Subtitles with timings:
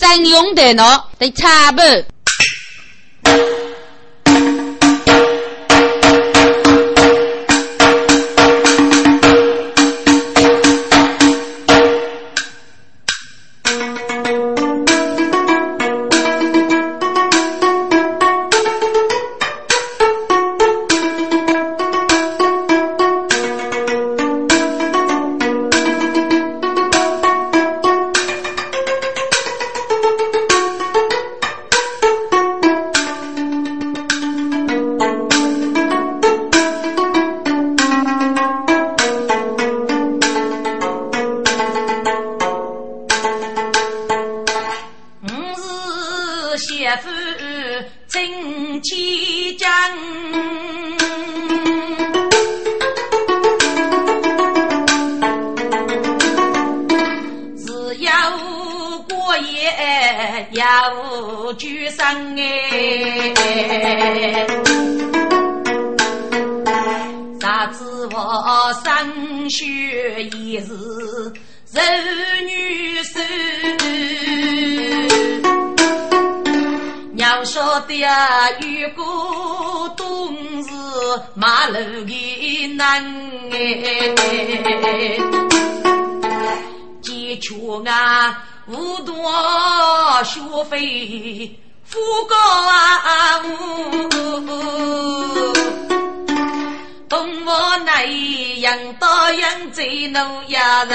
[0.00, 1.80] 真用的喏，得差不。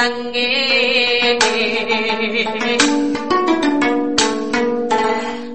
[0.07, 1.39] 哎，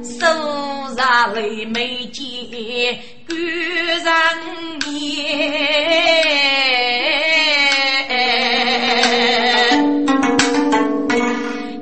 [0.04, 0.20] 手
[0.96, 2.22] 上泪眉间，
[3.28, 4.06] 孤人
[4.86, 4.92] 念。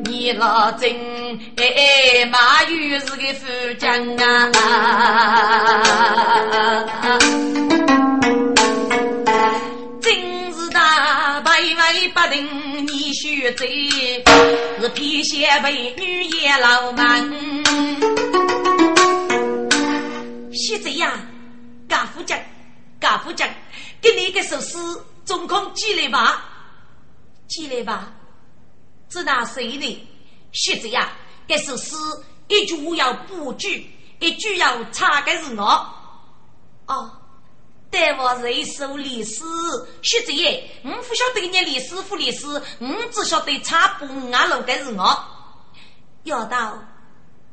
[0.05, 0.91] 你老真
[1.57, 3.47] 哎，马玉是个富
[3.79, 3.89] 将。
[4.17, 4.51] 啊
[15.63, 17.29] 为女也老满，
[20.53, 21.19] 现在呀，
[21.87, 22.39] 家父讲，
[23.01, 23.49] 家父讲，
[24.01, 24.77] 给你一个首诗，
[25.25, 26.45] 总共寄来吧，
[27.47, 28.13] 寄来吧，
[29.09, 30.07] 知道谁呢？
[30.51, 31.11] 现在呀，
[31.47, 31.95] 这首诗
[32.47, 33.89] 一句要补句，
[34.19, 35.63] 一句要插的是我，
[36.87, 37.18] 哦。
[37.91, 39.43] 待我人手历史，
[40.01, 42.47] 学这耶，我不晓得念历史不历史，
[42.79, 45.25] 我只晓得插不俺路的是我。
[46.23, 46.77] 要到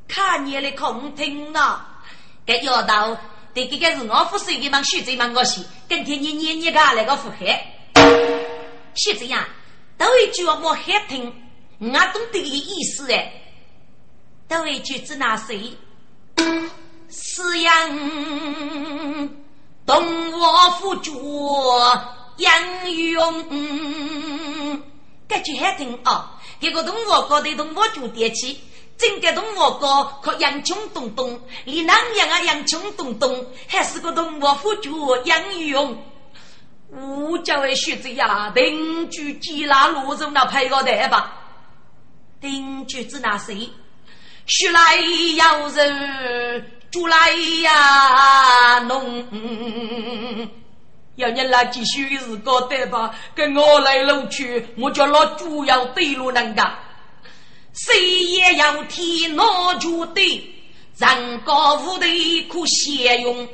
[0.07, 2.03] 看你的空听啊，
[2.45, 3.17] 该要到
[3.55, 7.59] 对这个是我不是一忙学这忙我写，跟天你念念个那个腹黑，
[8.95, 9.43] 是这样，
[9.97, 11.33] 都一句话莫好听，
[11.79, 13.33] 我懂得个意思哎，
[14.47, 15.75] 都一句指哪谁？
[17.09, 17.89] 是样，
[19.87, 21.71] 动我辅助
[22.39, 24.83] 杨勇，
[25.29, 26.33] 该句好听啊。
[26.61, 28.61] 这个动物高的动物就点起，
[28.99, 36.03] 整个动物高可洋葱东东，你哪样啊洋葱东东，还是个动物辅助养用。
[36.91, 41.33] 我叫位学子呀，定居基拉罗中那配个台吧，
[42.41, 43.71] 定居指那谁？
[44.47, 44.97] 学来
[45.37, 47.31] 要人，出来
[47.63, 49.23] 呀弄。
[51.17, 53.15] 要你来继续日搞对吧？
[53.35, 56.75] 跟我来录去，我叫老主要对路人家，
[57.75, 60.43] 谁也要替老主对，
[60.97, 62.07] 人高无头
[62.49, 63.47] 可先用，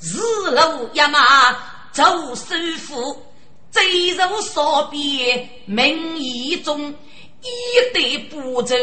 [0.00, 0.20] 日
[0.50, 1.52] 路一马
[1.90, 2.04] 走
[2.36, 3.20] 首富，
[3.68, 6.94] 贼如少边名义中，
[7.42, 8.76] 一对不走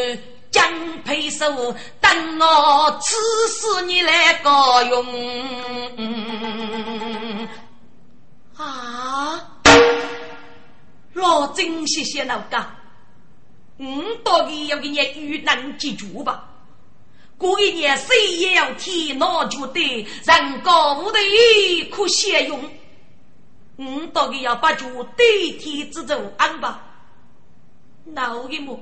[0.53, 0.71] 将
[1.03, 3.15] 配手，等我此
[3.49, 5.05] 时你来高用。
[8.55, 9.49] 啊！
[11.13, 12.75] 老真谢谢老家，
[13.77, 16.49] 嗯，到底要给你遇难记住吧。
[17.37, 21.17] 过一年谁也要替老觉得人高无头
[21.91, 22.71] 可先用，
[23.77, 25.23] 嗯，到底要把脚代
[25.59, 26.81] 替之走安吧。
[28.05, 28.79] 闹的么？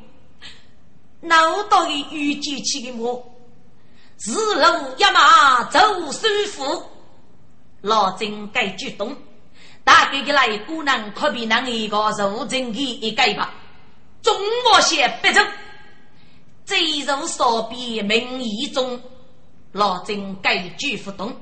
[1.22, 3.28] 闹到底预计起的么？
[4.24, 5.80] 日路一马走
[6.12, 6.84] 舒服，
[7.82, 9.16] 老真该举动。
[9.84, 13.52] 大概的来姑娘可比那一个入城的一个吧。
[14.22, 15.42] 中国些别走，
[16.66, 19.02] 贼入少比名义中，
[19.72, 21.36] 老郑改句不动。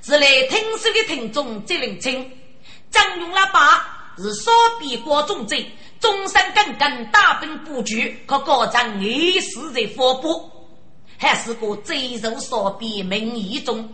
[0.00, 2.30] 是来听书的听众最认清，
[2.88, 5.68] 张勇喇叭是少比国中贼，
[6.02, 10.50] 终身耿耿，大兵布局，可高张历史在发布，
[11.16, 13.88] 还是个贼肉所逼民意中。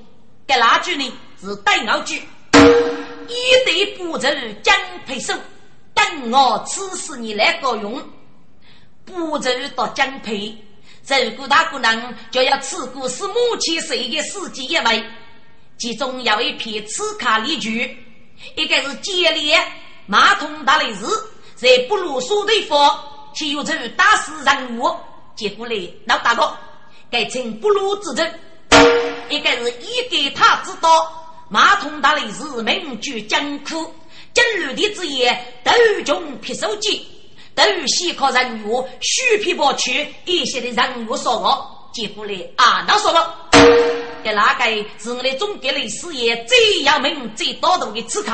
[0.46, 1.12] 这那句呢？
[1.38, 2.16] 是对傲句，
[2.55, 4.26] 一对不走
[4.62, 4.75] 将
[5.06, 5.34] 配手，
[5.93, 8.02] 等我此时你来个用，
[9.05, 10.56] 不走到将配，
[11.06, 15.05] 如果大姑娘就要此故是母亲谁的司机一位，
[15.76, 17.96] 其中有一篇此卡例句，
[18.56, 19.60] 一个是接连
[20.06, 21.05] 马桶打雷日。
[21.60, 22.96] 在不如说对方，
[23.34, 24.94] 岂有这大事人物？
[25.34, 26.56] 结果呢，老大哥
[27.10, 28.32] 该称不如之争，
[29.28, 30.88] 一个是一给他知道，
[31.49, 33.93] 马桶大雷是名居艰苦，
[34.32, 35.72] 今日的之言斗
[36.05, 37.05] 穷撇手机，
[37.56, 43.34] 斗西靠人物虚皮剥去一些的人物说我，结果呢啊，那说了，
[44.22, 44.64] 这那个
[44.96, 48.31] 是我的总结历史业最要命、最多动的刺客。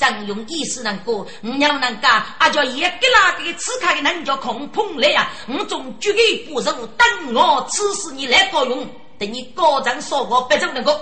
[0.00, 2.90] 张用意思能过，我要能干，阿叫一个
[3.38, 5.30] 那个刺客的人叫空碰来呀！
[5.46, 8.88] 我总绝对不容等我此时你来高用，
[9.18, 10.98] 等你高张说我不走能够。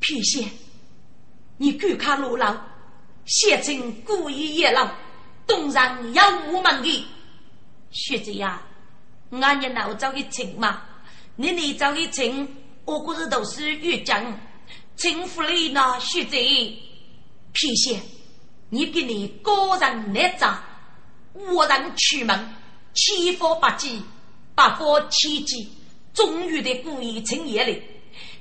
[0.00, 0.44] 皮鞋，
[1.58, 2.56] 你敢看罗老，
[3.24, 4.92] 写成故意野狼，
[5.46, 7.06] 东上要我们的
[7.92, 8.60] 学姐呀！
[9.30, 10.82] 俺也老早一请嘛，
[11.36, 12.48] 你你早一请，
[12.84, 14.20] 我估计都是越讲。
[14.96, 16.36] 政府里那学者
[17.52, 18.00] 批写，
[18.68, 20.62] 你给你个人来查，
[21.34, 22.54] 无人出门，
[22.94, 24.02] 欺负百计，
[24.54, 25.68] 百方千计，
[26.12, 27.82] 终于的故意请夜里，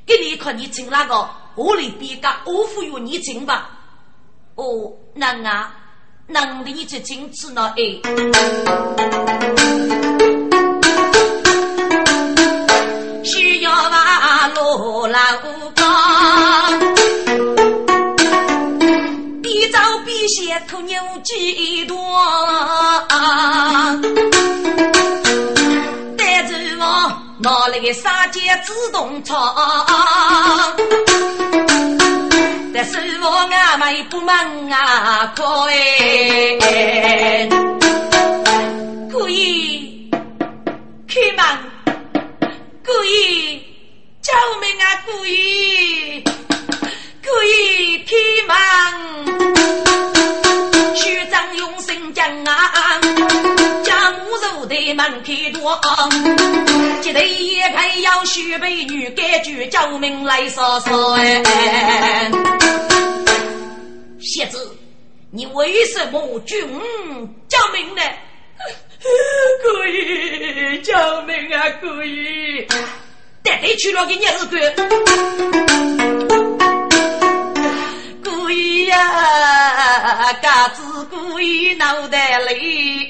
[0.05, 3.71] 给你看你请那个我里边个我服有你请吧？
[4.55, 5.75] 哦，能啊，
[6.27, 7.99] 能的你去请吃那哎。
[13.23, 15.19] 需要把路老
[15.75, 15.83] 高，
[20.81, 21.95] 牛几多，
[26.17, 26.83] 带着我
[27.39, 29.35] 拿来个杀鸡自动车，
[32.73, 35.43] 但是我俺们不忙啊，可
[35.73, 36.57] 以
[39.11, 40.09] 可以
[41.07, 41.43] 开门。
[42.85, 43.61] 故意
[44.21, 44.83] 救命啊！
[45.05, 46.23] 故意
[47.23, 48.11] 故意开
[48.47, 48.51] 门，
[54.79, 55.79] 母肉的门开多，
[57.01, 62.31] 记得一配要许美女，该句救命来说说哎。
[64.21, 64.75] 蝎子，
[65.31, 66.59] 你为什么军
[67.47, 68.01] 救命呢？
[69.63, 71.69] 可以，叫命啊！
[71.81, 72.65] 可以，
[73.43, 74.61] 带队去了给你儿子故意
[78.89, 83.07] 呀，嘎子故意脑袋里，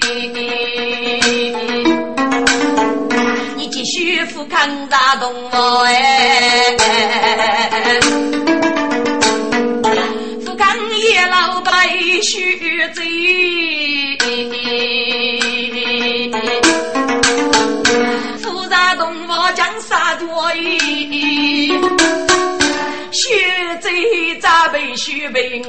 [3.55, 6.75] 你继续扶康大动我哎，
[10.45, 11.71] 扶康叶老百
[12.21, 13.01] 须贼。
[18.41, 21.71] 复杂动物将杀多一，
[23.11, 25.61] 血贼咋被血被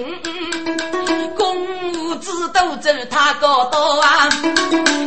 [1.36, 4.28] 公务制斗争他搞到啊！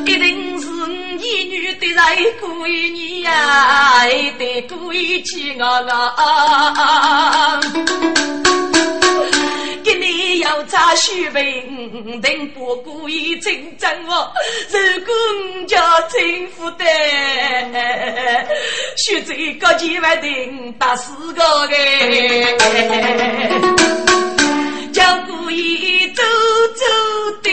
[0.05, 4.03] 一定是你女的在故意你呀，
[4.39, 7.59] 得故意气我啊！
[10.43, 14.31] 要查虚名，定不故意竞争我。
[14.69, 15.13] 如果
[15.55, 16.83] 你叫政府的，
[18.97, 21.75] 学这个千万定打死个的，
[24.91, 26.21] 叫故意走
[26.75, 26.85] 走
[27.41, 27.49] 的，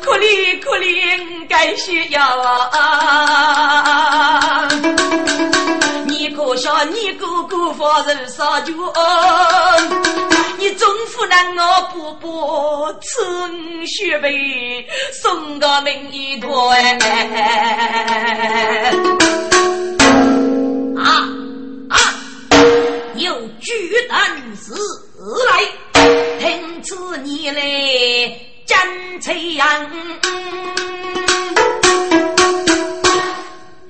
[0.00, 2.72] 可怜可怜该需要啊。
[6.36, 8.72] 可笑你哥哥发人杀绝，
[10.58, 13.24] 你总不能我不把此
[13.86, 16.98] 血杯送个名一托哎！
[20.98, 21.26] 啊
[21.88, 21.96] 啊！
[23.14, 23.72] 有巨
[24.06, 24.74] 胆子
[25.48, 25.64] 来，
[26.38, 27.62] 听此你来
[28.66, 29.66] 真气样。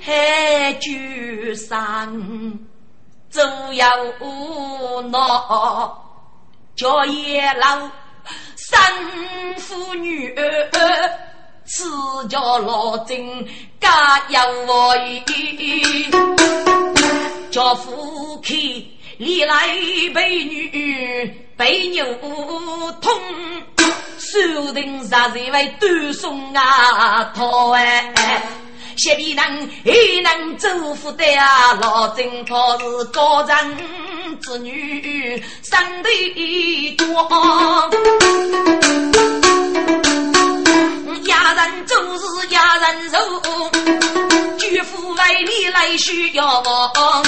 [0.07, 2.09] 海居山，
[3.29, 3.89] 走要
[5.11, 6.01] 闹，
[6.77, 7.91] 叫野老
[8.55, 8.81] 三
[9.57, 11.11] 妇女儿，
[11.65, 11.91] 此
[12.29, 13.49] 叫老金
[13.81, 15.25] 家有为，
[17.51, 19.67] 叫夫妻里来
[20.15, 22.05] 陪女背牛
[23.01, 23.13] 痛，
[24.19, 28.15] 手定杀人为断送啊头哎。
[28.97, 31.75] 谢必能，也能祝福的啊！
[31.81, 33.57] 老郑可是高人
[34.41, 37.05] 之女，生的多。
[41.25, 43.19] 压人做事压人手，
[44.59, 47.23] 举夫为你来需要我。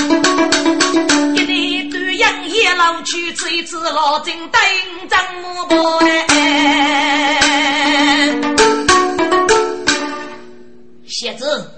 [1.35, 4.61] 一年端阳也老去，吃一次老郑等
[5.09, 6.01] 张木婆
[11.09, 11.71] 小子，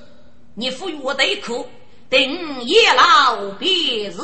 [0.54, 1.66] 你赋予我的苦，
[2.08, 2.20] 等
[2.64, 4.18] 夜老便是。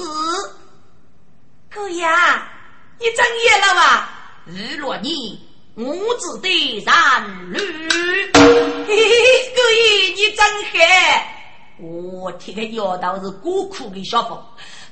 [1.72, 2.06] 姑爷，
[2.98, 4.42] 你真夜了吧？
[4.46, 5.40] 日落你，
[5.76, 5.84] 我
[6.18, 7.60] 只得染绿。
[8.32, 8.94] 嘿嘿，
[9.54, 10.78] 姑爷你真黑。
[11.78, 14.38] 我听个丫头是孤苦的小妇。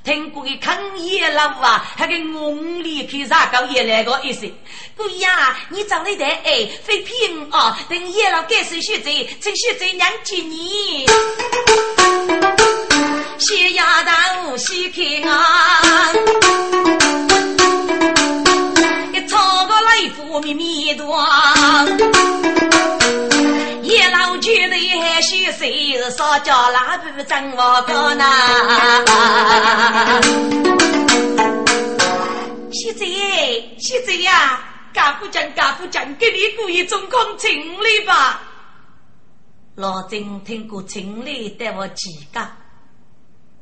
[0.05, 4.47] 听过的抗野老啊，还给梦里去啥搞野来个意思？
[4.95, 7.75] 姑呀，你长得太矮，非骗哦！
[7.89, 11.07] 等野老改手续罪，趁续罪娘接你。
[13.39, 16.13] 谢丫头，谢开啊！
[19.11, 21.17] 一抄个来福密密多。
[25.15, 28.25] 叶老觉得还许谁是少叫老婆真我个呢？
[32.73, 34.59] 喜子耶，喜子呀，
[34.93, 38.41] 干不讲干不讲，给你故意中空情理吧。
[39.75, 42.45] 老郑听过情理对我几个，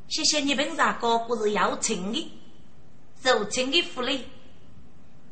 [0.07, 2.31] 谢谢你本啥哥不是要情理，
[3.22, 4.27] 柔情的福利，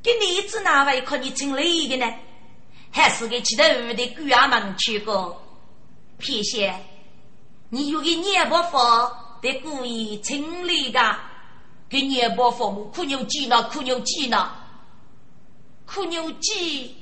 [0.04, 2.06] 给你子哪位可你情理的呢？
[2.92, 5.42] 还是给其他屋的姑爷们去过，
[6.22, 6.74] 偏些，
[7.70, 8.78] 你有个念伯父
[9.42, 11.00] 得故意清理的，
[11.90, 13.64] 给念伯父母苦牛鸡呢？
[13.64, 14.52] 苦牛鸡呢？
[15.86, 16.96] 苦牛鸡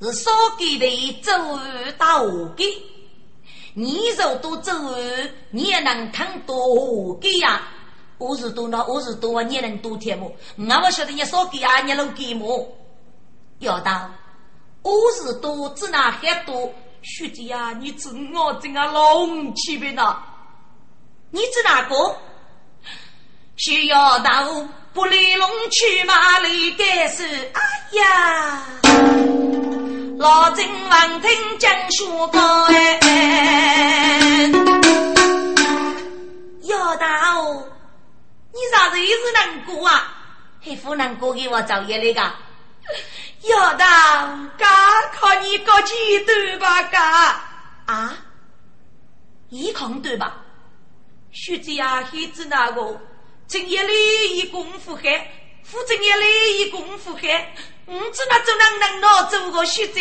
[0.00, 1.32] 是少给的周
[1.98, 2.64] 大河给，
[3.74, 4.72] 你肉多周
[5.50, 7.68] 你也能看多给呀？
[8.18, 10.32] 我是多呢，我是多，你能多添么？
[10.56, 12.68] 我不晓得你少给啊，你能给么？
[13.58, 14.10] 要到。
[14.82, 16.72] 我是多，只那还多，
[17.02, 20.16] 学姐呀，你知我真啊龙气别呐？
[21.30, 22.16] 你知哪个？
[23.56, 24.48] 需要到
[24.92, 27.26] 不离龙去马里干事？
[27.52, 27.60] 哎
[27.98, 28.64] 呀，
[30.18, 33.00] 老郑王听讲说过哎，
[36.62, 37.06] 要到
[38.52, 40.14] 你啥子意思难过啊？
[40.64, 42.22] 还不难过给我找一那个。
[43.48, 44.66] 要当家
[45.12, 46.82] 靠你个几对吧？
[46.84, 47.40] 家
[47.86, 48.16] 啊，
[49.50, 50.36] 一空对吧？
[51.30, 53.00] 徐子呀，孩子那个
[53.48, 55.20] 正夜里一功夫黑，
[55.64, 57.28] 副正夜里一功夫黑，
[57.86, 60.00] 我只那就能能拿走个徐子。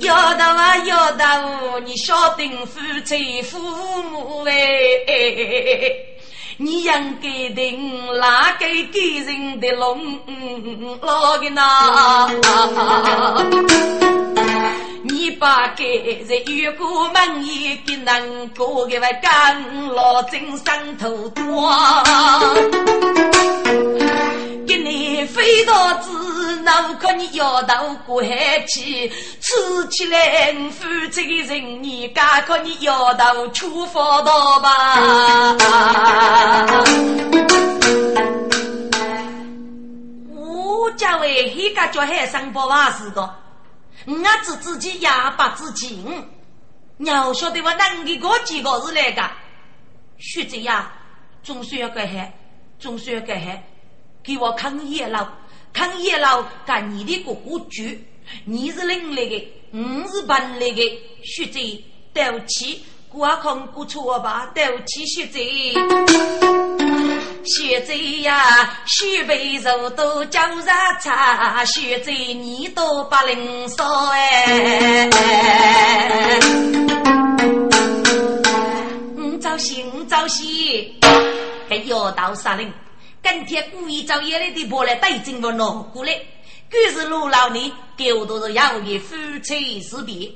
[0.00, 3.58] 要到啊，要到，你晓得夫妻父
[4.02, 6.11] 母哎。
[6.64, 10.16] 你养给定哪个给人的龙
[11.00, 12.30] 老个呐？
[15.02, 18.22] 你把给人越过门一个难
[18.56, 21.68] 过个外干老真上头多，
[24.64, 26.31] 给你飞到子。
[26.64, 29.08] 那可你要到过海去，
[29.40, 34.96] 吃起来负责的人，你敢可你要到出发道吧？
[40.30, 43.22] 我家为黑个叫海上不瓦是个，
[44.06, 44.14] 我
[44.44, 46.04] 只自己哑巴自己，
[46.96, 49.22] 你要晓得我能给过几个是来个？
[50.18, 50.92] 学者呀，
[51.42, 52.32] 总算要改海，
[52.78, 53.64] 总算要改海，
[54.22, 55.26] 给我看野老。
[55.72, 57.82] 看叶老跟你的哥哥住，
[58.44, 61.58] 你是领来的，我是搬来的，学者
[62.12, 65.38] 对不起，我看过错吧，对不起学者，
[67.44, 75.08] 学者呀，许辈肉都叫啥茶，学者你都不能说哎，
[79.16, 80.92] 嗯，早些，嗯，早些，
[81.68, 82.70] 还要到啥人？
[83.22, 86.12] 今天故意找夜里的婆来带进我脑过来，
[86.68, 89.14] 可是陆老呢，给我都是要的夫
[89.44, 90.28] 妻之别。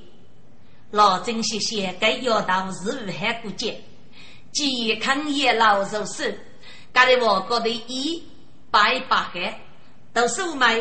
[0.93, 3.83] 老郑谢谢给丫头是武汉过节，
[4.53, 6.39] 健康也老如是，
[6.93, 8.23] 搞得我觉得一
[8.71, 9.55] 白白的，
[10.15, 10.81] 读书买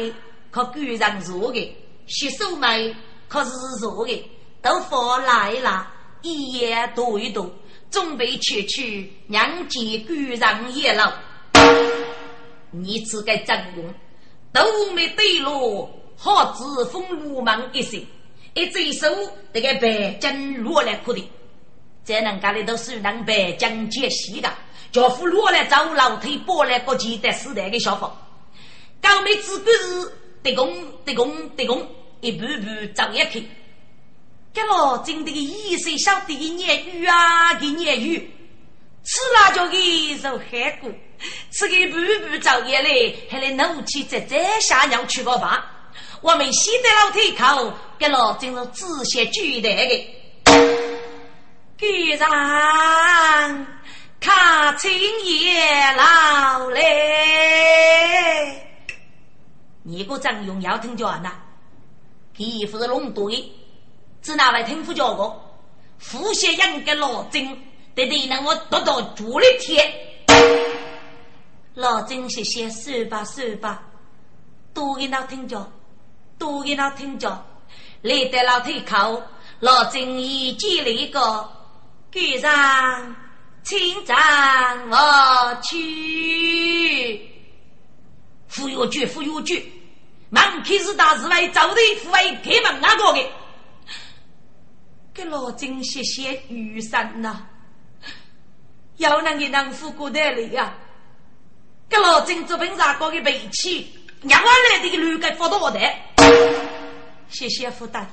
[0.51, 2.95] 可赶上做的，学书买
[3.27, 4.29] 可是做的，
[4.61, 5.87] 都放来了，
[6.21, 7.51] 一夜读一读，
[7.89, 11.11] 准备去去娘家赶上也老。
[12.81, 13.93] 你只该张勇，
[14.51, 18.03] 都没对路，好自封鲁莽一生，
[18.53, 19.07] 一只手
[19.53, 21.29] 这个白金落来哭的，
[22.03, 24.51] 这人家里都是能白金接戏的，
[24.91, 28.15] 叫夫落来走楼梯，拨来过去的时代的消防，
[29.01, 30.11] 高妹子个是
[30.43, 31.87] 得功得功得功，
[32.21, 33.47] 一步步走下去。
[34.53, 38.31] 这老真的个一岁小弟的言语啊，的言语。
[39.03, 40.89] 吃辣椒的受害过，
[41.51, 45.71] 吃个步步走夜来，还来怒气在在下娘去个吧。
[46.21, 49.89] 我们西的老腿口，给老进入仔细举的个。
[51.77, 52.27] 局长，
[54.19, 54.91] 看青
[55.23, 56.81] 叶老嘞，
[59.83, 61.31] 你个张勇要听讲呐？
[62.33, 63.51] 皮肤是龙队，
[64.21, 65.33] 只拿来听副教个，
[66.11, 67.61] 呼吸养个老精。
[67.93, 69.89] 得得，让我得到主力天。
[71.75, 73.83] 老郑谢谢，说吧说吧，
[74.73, 75.71] 多给他听着，
[76.37, 77.45] 多给他听着。
[78.01, 79.21] 来得老太口，
[79.59, 81.49] 老郑已接了一个
[82.11, 83.15] 局长，
[83.63, 84.15] 请长
[84.89, 87.29] 我去。
[88.47, 89.69] 副药局，副药局，
[90.29, 93.29] 忙开始大是外，早队副委开门那个的。
[95.13, 97.47] 给老郑谢谢雨伞呐。
[98.97, 100.73] 要能给能富过得来呀！
[101.89, 103.87] 给老郑这本上搞个脾气，
[104.21, 105.79] 让我来这个驴给发到的。
[107.29, 108.05] 谢谢负担，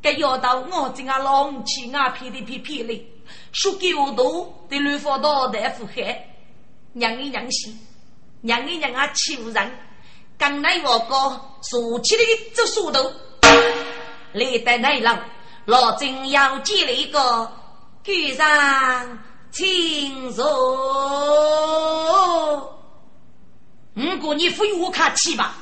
[0.00, 3.06] 给要到我这啊浪气啊噼里噼噼里，
[3.52, 6.26] 输给我多的驴发到的负害，
[6.94, 7.78] 让一让心，
[8.42, 9.70] 让一让阿欺负人，
[10.38, 12.22] 刚来我哥坐起的
[12.54, 13.12] 这速度，
[14.32, 15.24] 来得来了，
[15.66, 17.52] 老郑要接了一个
[18.02, 19.18] 局长。
[19.56, 20.42] 请坐。
[23.94, 25.54] 如果你非我客气吧，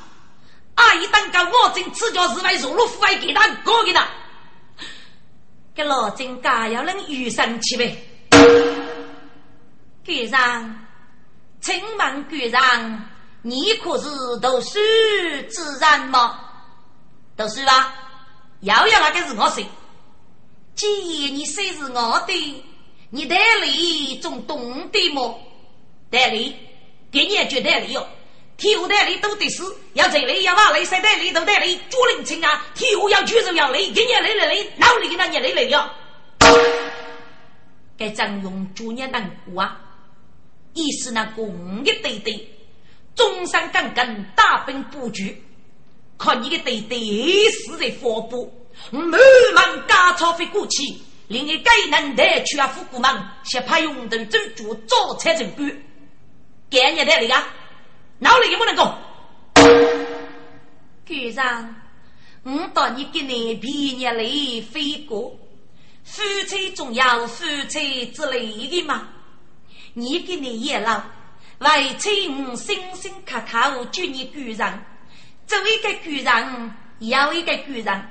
[0.75, 4.07] 阿姨当个我正此家是为入了府外给他搞给他，
[5.75, 7.95] 给老金家要能遇上去呗。
[10.03, 10.85] 局长，
[11.61, 13.05] 请问局长，
[13.43, 14.09] 你可是
[14.41, 14.79] 读书
[15.49, 16.39] 之人吗？
[17.37, 17.93] 读书吧，
[18.61, 19.65] 要要那个是我谁？
[20.75, 20.87] 既
[21.25, 22.63] 然你虽是我的。
[23.15, 25.39] 你代理总懂得么？
[26.09, 26.55] 代理，
[27.11, 28.07] 给你绝代理哟！
[28.57, 29.63] 体育代理都得是，
[29.93, 32.65] 要这里要往里塞代理都代理，主人请啊！
[32.75, 35.89] 体育要举手要累，给你累累累，哪里给那你来哟？
[37.97, 39.79] 该张用主年难过啊！
[40.73, 42.47] 一是那工业队队，
[43.15, 45.43] 中山刚刚大兵布局，
[46.17, 46.99] 看你的队队
[47.51, 48.51] 是在发布，
[48.91, 50.81] 满门家草飞过去。
[51.27, 53.09] 另一该能带去啊，富古门，
[53.43, 55.69] 先派用等走主招财政官，
[56.69, 57.47] 给你带来个，
[58.23, 58.95] 哪里也不能够。
[61.05, 61.75] 局长，
[62.43, 65.37] 我到你给你毕业里飞过，
[66.05, 69.09] 夫妻总要夫妻之类的嘛。
[69.93, 71.03] 你给你也老，
[71.59, 74.81] 为亲辛辛苦苦救你局长，
[75.45, 78.07] 作为一个局长，要一个局长。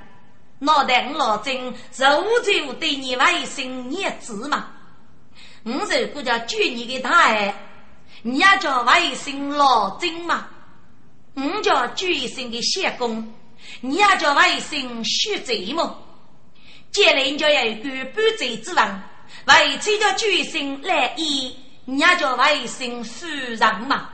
[0.59, 1.75] 脑袋我老郑，如
[2.44, 4.68] 就对你外甥孽子嘛？
[5.64, 7.71] 我如果叫救你的大爱，
[8.22, 10.46] 你要叫外甥老郑嘛？
[11.35, 13.32] 我叫救一生的相公，
[13.80, 15.98] 你要叫外甥血贼么？
[16.90, 19.02] 将来你就要有个半贼之王，
[19.46, 24.11] 外妻叫救一生来医，你要叫外甥夫人嘛？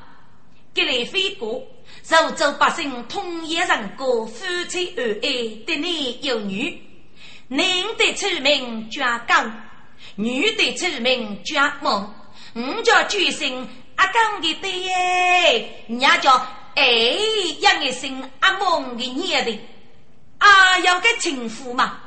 [0.72, 1.62] 给来飞过。
[2.02, 5.28] 苏州百姓统一人过夫妻恩爱，
[5.66, 6.80] 的男有女，
[7.48, 7.66] 男
[7.98, 9.60] 的出名叫刚，
[10.14, 12.14] 女的出名叫梦。
[12.54, 13.68] 我叫举姓
[13.98, 16.30] 阿刚的对耶，人家叫
[16.76, 16.82] 哎
[17.58, 19.58] 养一生阿梦的女的，
[20.38, 21.98] 啊要个情妇嘛。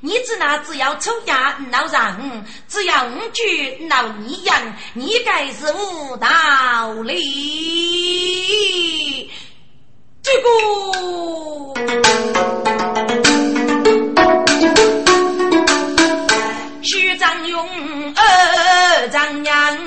[0.00, 7.70] 你只那只要出家闹人，只要五句闹你养，你该是无道理。
[10.22, 10.48] 这个
[16.82, 19.78] 徐张勇二张娘，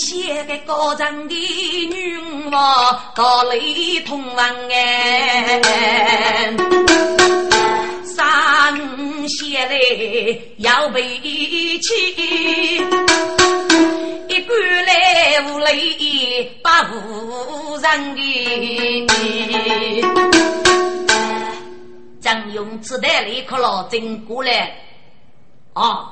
[0.00, 2.16] 写个高张的女
[2.50, 5.60] 娃，高雷同王哎，
[8.02, 8.74] 三
[9.28, 12.78] 写嘞要背起。
[14.28, 14.54] 一个
[14.86, 20.02] 来无泪把无人的，
[22.22, 24.74] 张勇只带了一颗老针过来。
[25.74, 26.10] 啊，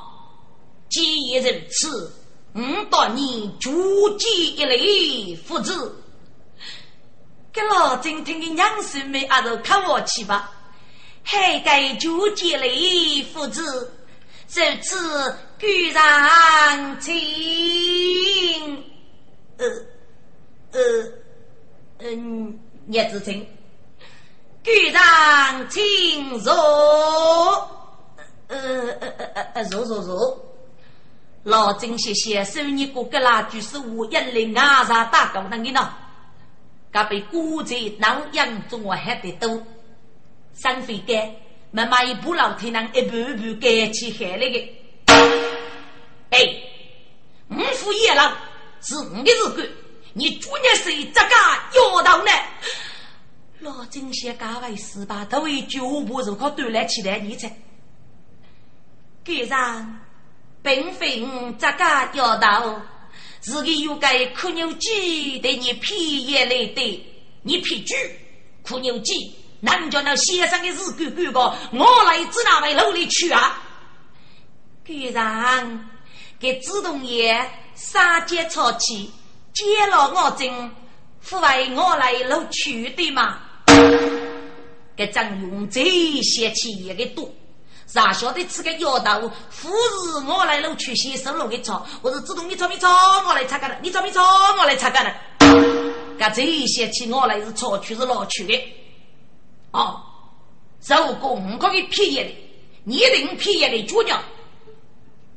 [0.89, 2.13] 既然如此，
[2.59, 5.95] 五到你逐级一类父子。
[7.53, 10.51] 给老金听的娘孙们阿都看我去吧，
[11.23, 13.93] 海该逐级类父子，
[14.47, 18.83] 这次居上请。
[19.57, 19.65] 呃
[20.71, 20.79] 呃
[21.99, 23.47] 嗯，叶子清，
[24.63, 26.53] 居上请坐。
[28.47, 30.48] 呃呃呃呃呃，坐坐坐。
[31.49, 35.91] 老金谢谢，收你哥哥啦，就是我一零二上打工那个呢，
[36.91, 39.63] 噶被孤在南阳中我还得多，
[40.53, 41.35] 三费干，
[41.71, 44.77] 慢慢一步老天人一步一步干起海来的。
[46.29, 46.39] 哎，
[47.49, 48.37] 五副野狼
[48.81, 49.67] 是五的日干，
[50.13, 51.29] 你主业谁这个
[51.73, 52.31] 要到呢？
[53.61, 57.17] 老金些岗位十八，都为脚步如何锻炼起来？
[57.17, 57.51] 你猜，
[59.23, 59.99] 给上。
[60.61, 62.81] 并非我这个要道，
[63.41, 67.05] 是个有个苦牛鸡对你皮也来的，
[67.43, 67.95] 你皮猪
[68.61, 71.39] 苦牛鸡，人家那先生的日干干个，
[71.71, 73.61] 我来指哪位楼里去啊？
[74.85, 75.89] 居然
[76.39, 79.11] 给自动爷杀劫草气，
[79.53, 80.71] 接了我真，
[81.29, 83.39] 不为我来楼去的嘛？
[84.97, 87.31] 给张勇最嫌弃也给多。
[87.91, 92.87] 啥晓得吃个药刀，护士我来弄去先生弄的草，我是自动你炒没炒，
[93.25, 94.21] 我来擦干的；你炒没炒，
[94.59, 95.11] 我来擦干的。
[96.19, 98.53] 干这些去我来是炒去是老去的。
[99.71, 99.99] 哦，
[100.87, 102.29] 如果我可以便宜的，
[102.83, 104.15] 你一定便宜的主角。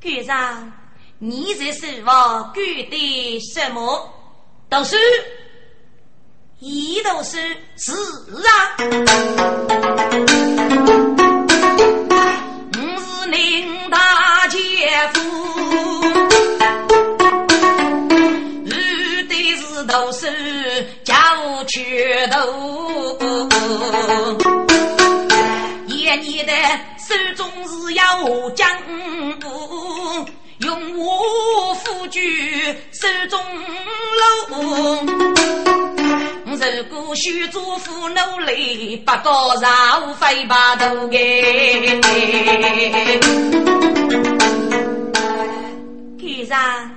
[0.03, 0.71] 局长，
[1.19, 4.13] 你这是我干的什么？
[4.69, 4.99] 都是，
[6.59, 7.93] 一都是是
[8.47, 8.77] 啊。
[20.13, 22.39] 是都是家务全头，
[25.87, 26.53] 爷你的
[26.99, 28.69] 手中是要将
[29.43, 30.27] 武，
[30.59, 32.23] 用我夫君
[32.93, 33.41] 手中
[34.51, 35.07] 楼。
[36.45, 36.59] 如
[36.91, 42.01] 果许祖父努力，不过让飞把头给。
[46.19, 46.91] 局长，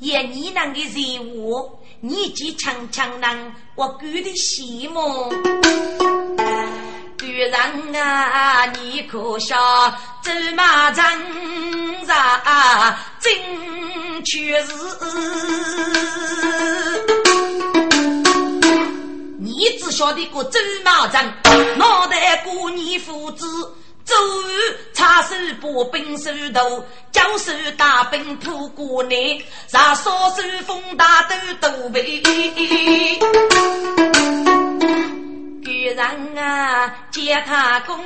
[0.00, 5.32] 也你那个任务，你既强强能，我干的羡慕。
[7.18, 7.60] 局长
[7.94, 9.56] 啊，你可笑，
[10.22, 11.04] 走马正
[12.06, 12.16] 上，
[13.18, 13.32] 真
[14.24, 14.72] 确实。
[19.38, 21.32] 你只晓得个走马阵，
[21.78, 23.46] 脑袋过你父子，
[24.06, 24.14] 走
[24.94, 32.22] 插手把兵手头，交手大兵扑过来，杀少手风大都都背。
[35.64, 37.98] 居然啊，接他公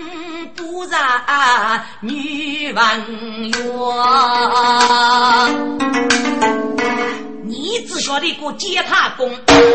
[0.57, 2.83] 不让女王
[3.43, 3.61] 冤。
[7.51, 9.29] 你只晓得个接他功，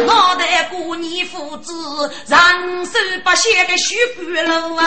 [0.07, 1.73] 脑袋过你父子，
[2.25, 4.85] 人手不歇个许官路啊！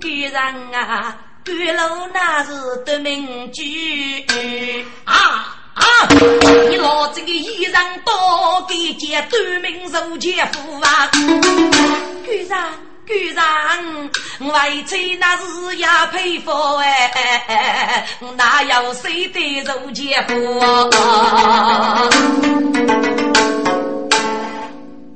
[0.00, 2.52] 居然啊，官路那是
[2.86, 5.82] 得名句啊啊！
[6.70, 11.10] 你老子的衣裳多给件端名受姐夫啊！
[12.24, 12.68] 居然。
[13.08, 13.42] 居然，
[14.38, 17.67] 为妻那是也佩服哎，
[18.36, 20.60] 哪有谁的如姐夫？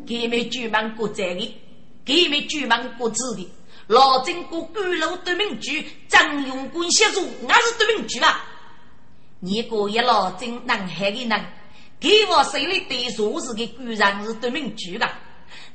[0.06, 1.60] 给没举满国在的，
[2.04, 3.50] 给没举满国子的，
[3.88, 8.40] 老郑国官路对名句，张永官写书，那是对名句啊！
[9.40, 11.44] 你过一老郑南海的人，
[11.98, 15.10] 给我手里对数字的居然是对名句啊！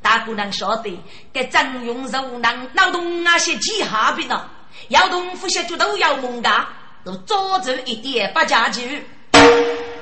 [0.02, 0.98] 大姑娘晓得，
[1.34, 4.50] 给张用柔囊脑洞那些几下病了，
[4.88, 6.70] 要动呼吸就都要猛嘎，
[7.08, 9.06] 都早走一点不家去。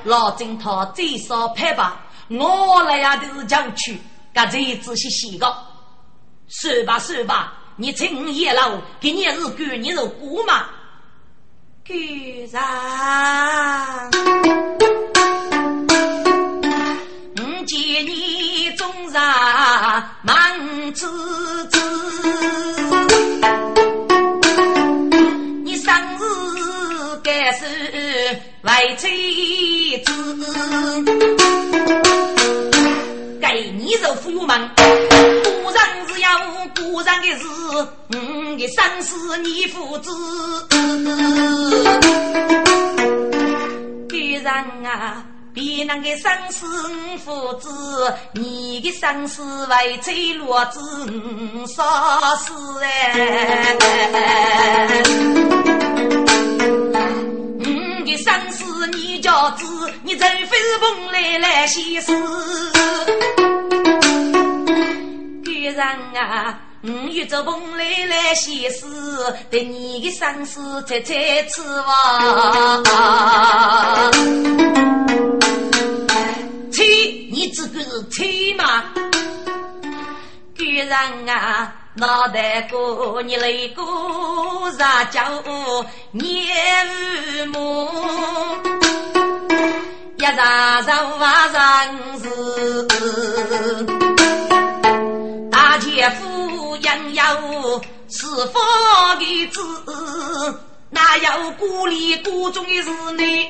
[0.03, 3.99] 老金涛最少拍吧，我来呀都是讲去，
[4.33, 5.55] 噶这仔细细个，
[6.47, 10.65] 说吧说吧，你请爷老给你是干你是姑嘛？
[11.83, 14.09] 居然，
[17.37, 18.55] 我见你。
[18.75, 21.07] 中上忙子
[28.65, 30.11] 为妻子，
[33.39, 34.67] 该你是富有忙，人
[36.07, 36.27] 是要
[36.75, 37.45] 过人的事，
[38.09, 40.11] 嗯，的生死你负责。
[44.09, 44.51] 别人
[44.83, 45.23] 啊，
[45.53, 50.81] 别人的生死我负责，你的生死为追落子，
[51.67, 51.83] 啥
[52.37, 52.51] 事
[52.81, 53.75] 哎？
[57.57, 58.54] 你的生死
[59.25, 62.13] 家子，你除非是蓬莱来西施。
[65.43, 68.85] 别人啊，我欲做蓬莱来西施，
[69.49, 72.83] 对你的生死猜猜吃哇。
[76.71, 78.83] 吹，你这个是吹吗？
[80.53, 80.95] 别人
[81.27, 83.81] 啊，脑袋瓜你来个
[84.77, 85.23] 啥叫
[86.11, 86.29] 年
[87.51, 88.84] 五母？
[90.17, 91.59] 一查查万人
[92.19, 92.23] 事，
[95.51, 97.21] 大姐夫养有
[98.09, 98.59] 是佛
[99.19, 99.59] 的子，
[100.89, 103.49] 哪有孤立孤中的事呢？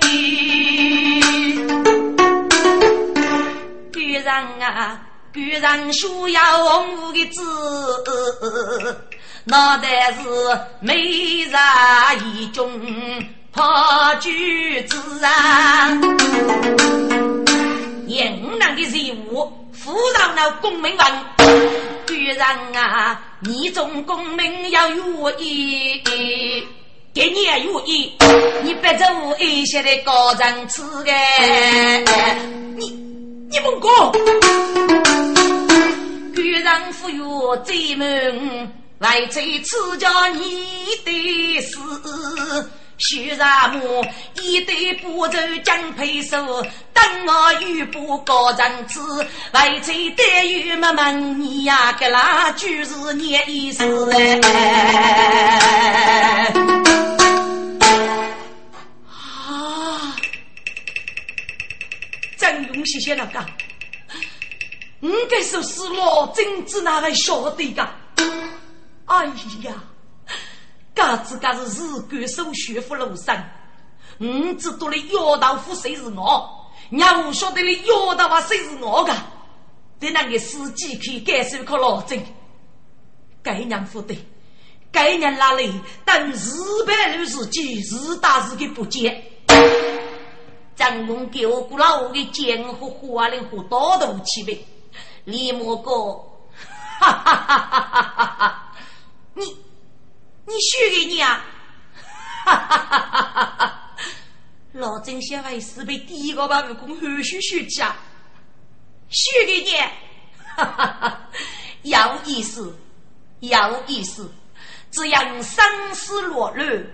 [3.92, 5.02] 别人啊。
[5.34, 7.42] 居然需要红的子，
[9.44, 10.20] 脑袋是
[10.80, 11.60] 美人
[12.34, 12.72] 一种
[13.56, 13.64] 破
[14.20, 15.88] 句子啊！
[18.06, 21.08] 应当的任务，扶上了公民文。
[22.06, 26.02] 居然啊，你种公民要有意，
[27.14, 28.12] 给你也有意，
[28.62, 29.06] 你别走
[29.40, 31.14] 一些的高层次的，
[32.76, 33.06] 你。
[33.50, 34.12] 你们哥，
[36.36, 40.68] 居然富有这门，来在赐教你
[41.06, 41.78] 的事。
[42.98, 44.06] 徐大木
[44.42, 46.38] 一对不走将配手，
[46.94, 49.02] 等我玉不高层次，
[49.54, 54.40] 为在待遇么问你呀，个那就是你意思哎。
[62.38, 63.40] 张勇谢谢老哥，
[65.00, 67.88] 你该说是老真子哪位晓得的？
[69.06, 69.26] 哎
[69.64, 69.74] 呀，
[70.96, 73.44] 嘎子嘎是日干手学府楼上，
[74.18, 76.72] 你知道的姚道夫谁是我？
[76.90, 79.14] 娘我晓得的姚道夫谁是我的？
[80.00, 82.24] 在那个司机去感受可老真，
[83.44, 84.18] 该娘不对，
[84.92, 85.74] 该娘哪里？
[86.06, 86.50] 等日
[86.86, 89.24] 本路司机日打日的不见。
[90.76, 94.66] 张公给我鼓老的江湖花里胡多多气味，
[95.24, 95.92] 李莫哥，
[97.00, 98.72] 哈哈哈哈哈哈！
[99.34, 99.44] 你
[100.48, 101.44] 你许给你啊？
[102.46, 103.92] 哈哈哈哈哈哈！
[104.74, 107.98] 老郑先为是被第一个把武功后续学起啊，
[109.10, 109.72] 许给你，
[110.56, 111.30] 哈哈哈！
[111.82, 112.78] 有意思，
[113.40, 114.32] 有意思，
[114.92, 116.88] 只要生死落乱，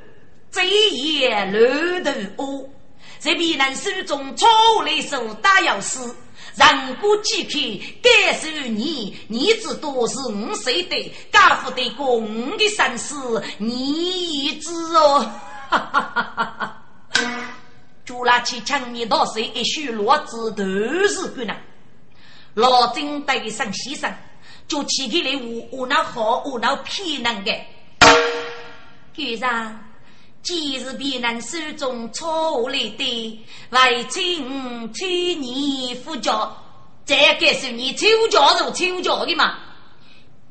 [0.50, 2.70] 贼也乱头恶。
[3.20, 6.14] 在避难书中错误的手打钥匙，
[6.56, 15.20] 人过几天感受你，你知道是五岁的家父的公的生死，你知哦。
[15.70, 16.44] 哈哈哈哈
[17.14, 17.54] 哈！
[18.04, 20.64] 就拿起枪，你到谁一许落子都
[21.08, 21.56] 是个人。
[22.56, 24.14] 老郑带上牺牲，
[24.68, 27.58] 就起给来我我那好我那骗人的，
[29.14, 29.91] 局长。
[30.44, 36.58] 既是别人手中错来的，为请请你夫教，
[37.06, 39.60] 再给送你抽教如抽教的嘛。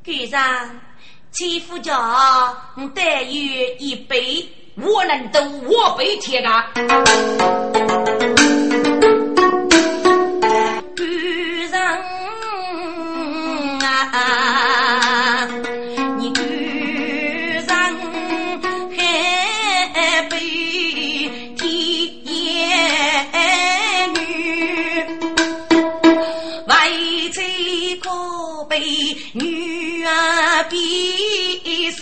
[0.04, 0.80] 局长，
[1.32, 1.92] 崔夫教，
[2.76, 6.70] 我但有一杯，我能都我杯铁啊。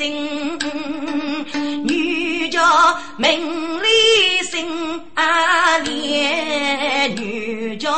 [0.08, 0.58] 心，
[1.84, 2.60] 女家
[3.16, 3.88] 名利
[4.50, 4.66] 心
[5.14, 7.90] 啊连，女家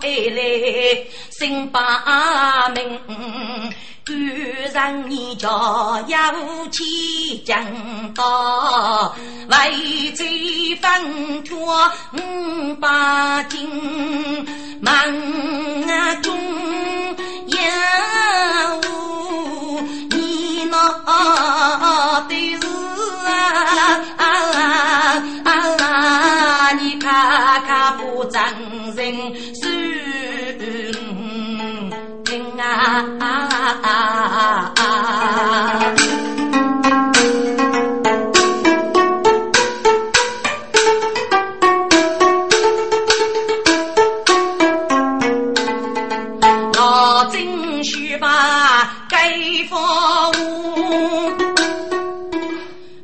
[0.00, 0.42] 爱来
[1.30, 2.98] 心把命。
[4.04, 5.48] 赶上你家
[6.08, 7.64] 有气将
[8.14, 9.14] 到，
[9.48, 10.24] 为这
[10.80, 13.60] 分脱五百斤，
[14.80, 14.92] 忙
[15.88, 16.36] 啊中
[17.46, 17.56] 有
[22.28, 22.66] 的是
[24.16, 24.20] 啊，
[26.80, 28.42] 你看看不真
[28.96, 29.00] 人
[29.54, 29.82] 是。
[34.76, 36.21] 啊！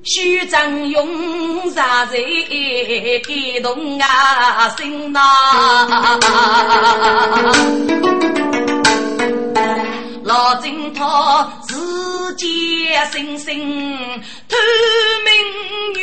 [0.09, 5.21] 须张用啥子感动啊心呐？
[10.25, 13.89] 老金他自家心心
[14.49, 14.57] 透
[15.25, 15.33] 明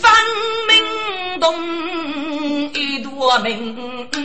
[0.00, 0.12] 分
[0.68, 0.70] 明
[1.40, 1.44] 动
[2.74, 4.19] 一朵明。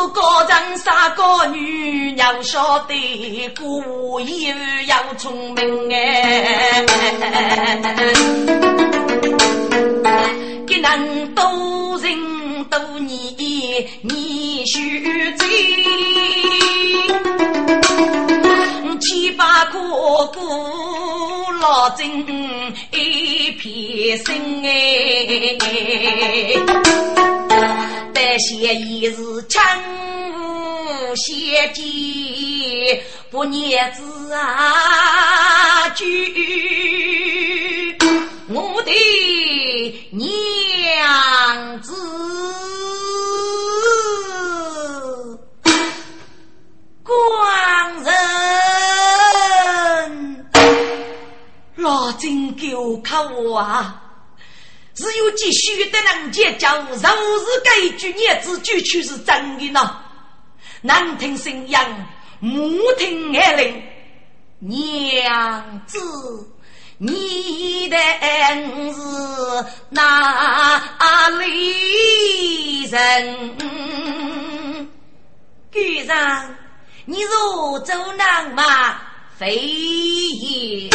[0.00, 4.48] 我知道高人杀高女，要晓得故意
[4.86, 6.82] 要聪明哎。
[10.66, 11.44] 给人多
[11.98, 15.00] 人多你，你须
[15.32, 15.44] 知。
[19.00, 19.78] 七八个
[20.28, 20.40] 个
[21.60, 22.06] 老真
[22.92, 24.70] 一片心哎，
[28.22, 29.16] 但写一日
[29.48, 29.62] 枪
[30.34, 37.96] 无血迹，不念字啊句。
[38.48, 38.92] 我的
[40.10, 41.94] 娘子，
[47.02, 50.46] 官人，
[51.76, 53.99] 老金狗口啊！
[55.00, 57.00] 只有继续的能接教，若是
[57.64, 59.96] 这句言字句曲是真的呢？
[60.82, 61.78] 难听声音，
[62.38, 63.82] 母听耳灵，
[64.58, 65.98] 娘子。
[66.98, 69.00] 你的恩是
[69.88, 73.56] 哪里人？
[75.72, 76.54] 局长，
[77.06, 79.00] 你若走南马
[79.38, 80.90] 非也，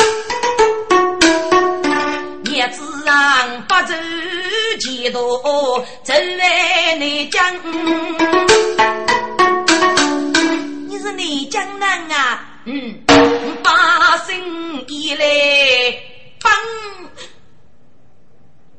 [2.55, 3.93] 叶子上不走
[4.79, 7.43] 几多，走来内江。
[10.87, 12.47] 你是内江人啊？
[12.63, 13.03] 嗯，
[13.61, 14.33] 八生
[14.87, 15.25] 以来
[16.41, 16.53] 帮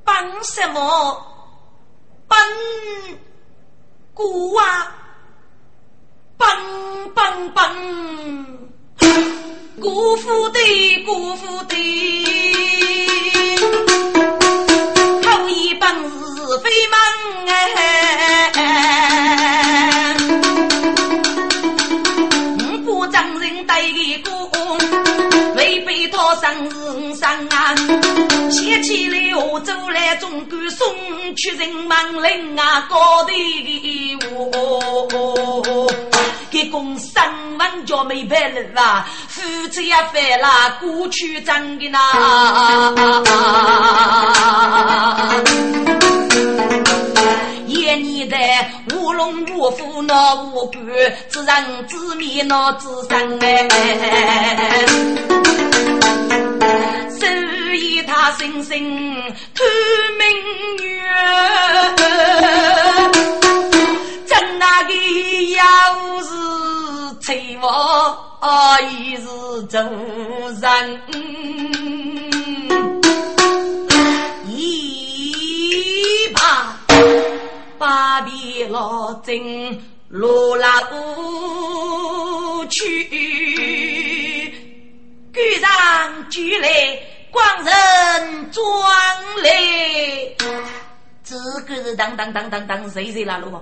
[0.05, 1.23] 帮什么？
[2.27, 2.39] 帮
[4.15, 4.91] 姑啊，
[6.39, 6.49] 帮
[7.15, 7.77] 帮帮，
[9.79, 10.59] 姑父的
[11.05, 11.77] 姑父的，
[16.49, 16.99] 是非忙
[17.47, 17.53] 哎。
[23.13, 24.31] 张人带一个，
[25.55, 27.75] 未被他生日上啊，
[28.51, 30.87] 写起来我走来总管送
[31.37, 33.33] 去人忙令啊，高的
[34.35, 35.87] 我，
[36.51, 37.23] 给公三
[37.59, 41.99] 万叫没白了啊，夫妻也犯了过去挣的呐。
[47.99, 48.37] 你的
[48.93, 50.83] 无龙无虎那无官，
[51.29, 53.67] 自人自灭那自生哎。
[57.09, 57.27] 所
[57.75, 58.79] 以他声声
[59.55, 59.65] 透
[60.19, 60.27] 明
[60.87, 61.01] 月，
[65.57, 65.63] 要
[66.23, 66.29] 是
[67.21, 67.67] 催我，
[68.83, 69.27] 也是
[69.67, 69.81] 做
[70.61, 71.01] 人。
[74.47, 76.77] 一把。
[77.79, 83.05] 八臂老精落了屋去，
[85.31, 86.69] 赶上举来
[87.31, 88.65] 光人装
[89.43, 89.51] 来，
[91.23, 93.61] 这个是当当当当当谁谁拉路？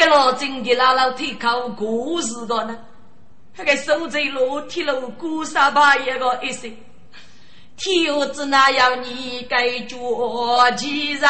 [0.00, 2.74] 给老精的拉老腿靠故事的呢？
[3.54, 6.74] 那个手在楼梯楼鼓沙巴一个一声。
[7.76, 11.22] 天子那要你该做几人？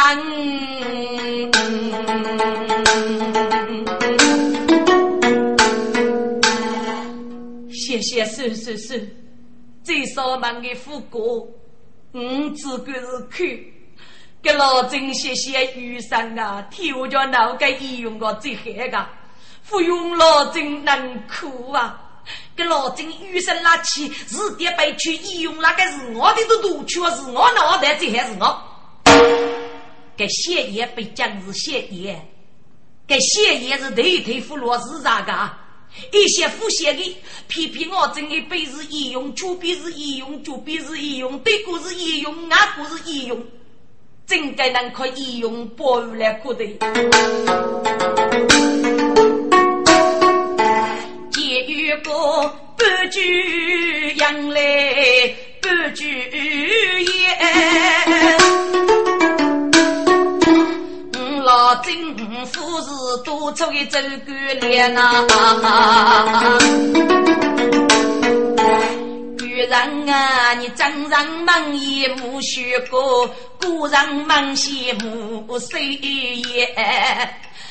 [7.73, 9.11] 谢谢孙孙孙，
[9.83, 11.19] 最少门的副歌，
[12.13, 12.21] 我
[12.55, 13.49] 只管是看。
[14.43, 19.07] 给老郑谢谢雨伞啊，天叫哪个医用个最好个，
[19.69, 22.07] 不用老郑能哭啊。
[22.57, 28.63] 给老金雨声拉起，是点被去医用那个是我的都毒去，是我脑袋这还是我？
[30.17, 32.19] 给谢爷被讲是谢爷，
[33.07, 35.51] 给谢爷是头头服落是啥个？
[36.13, 37.17] 一些腹泻的
[37.49, 43.45] 批评我真的被是医用，左边是医用，左边是医用，对过是医用，外国是医用。
[44.31, 46.65] 真该能可以用宝玉来过的。
[51.33, 52.13] 结余个
[52.79, 57.11] 半句杨来半句言。
[61.43, 61.93] 老政
[62.47, 65.27] 府是多出的走官脸呐，
[69.67, 73.29] 人啊，你真人忙也无学过，
[73.61, 76.67] 古人忙些无谁也，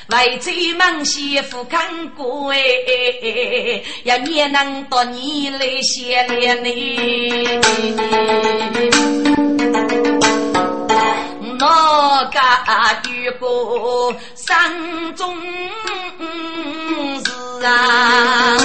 [0.09, 2.59] 为妻忙些不看过哎，
[4.03, 6.69] 要你能到你来写脸呢。
[11.61, 14.55] 我家遇过山
[15.15, 15.35] 中
[17.23, 18.57] 事啊，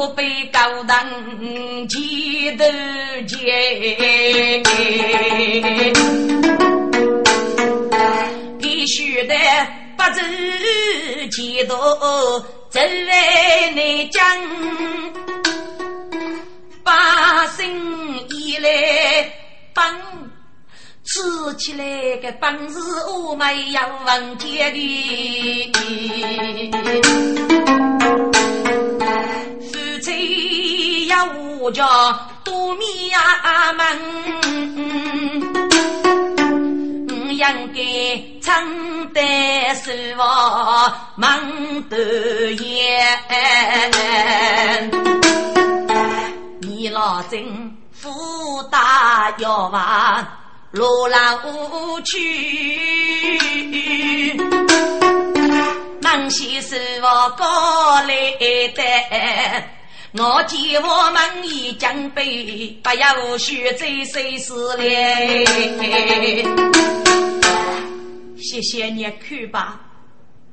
[0.00, 2.64] 我被高堂几头
[3.28, 4.62] 见？
[8.58, 9.36] 必须得
[9.98, 10.22] 不走
[11.30, 11.76] 几多
[12.70, 14.24] 走来内江，
[16.82, 17.70] 把心
[18.30, 19.30] 依来。
[19.74, 19.84] 本
[21.04, 21.20] 吃
[21.58, 25.72] 起来个本事，我没有忘记的。
[30.00, 31.86] 夫妻要我家
[32.42, 33.20] 多米呀
[33.74, 33.84] 门，
[37.36, 37.44] 应
[37.74, 37.82] 该
[38.40, 39.22] 承担
[39.76, 41.38] 是我忙
[41.90, 43.06] 得严。
[46.62, 47.76] 你老真。
[47.92, 48.08] 福
[48.72, 50.26] 大要往
[50.70, 53.38] 路浪无去，
[56.00, 58.32] 忙些是我过来
[58.74, 58.82] 的。
[60.12, 65.44] 我见我们已将备，不要学这谁是嘞。
[68.36, 69.80] 谢谢你看吧，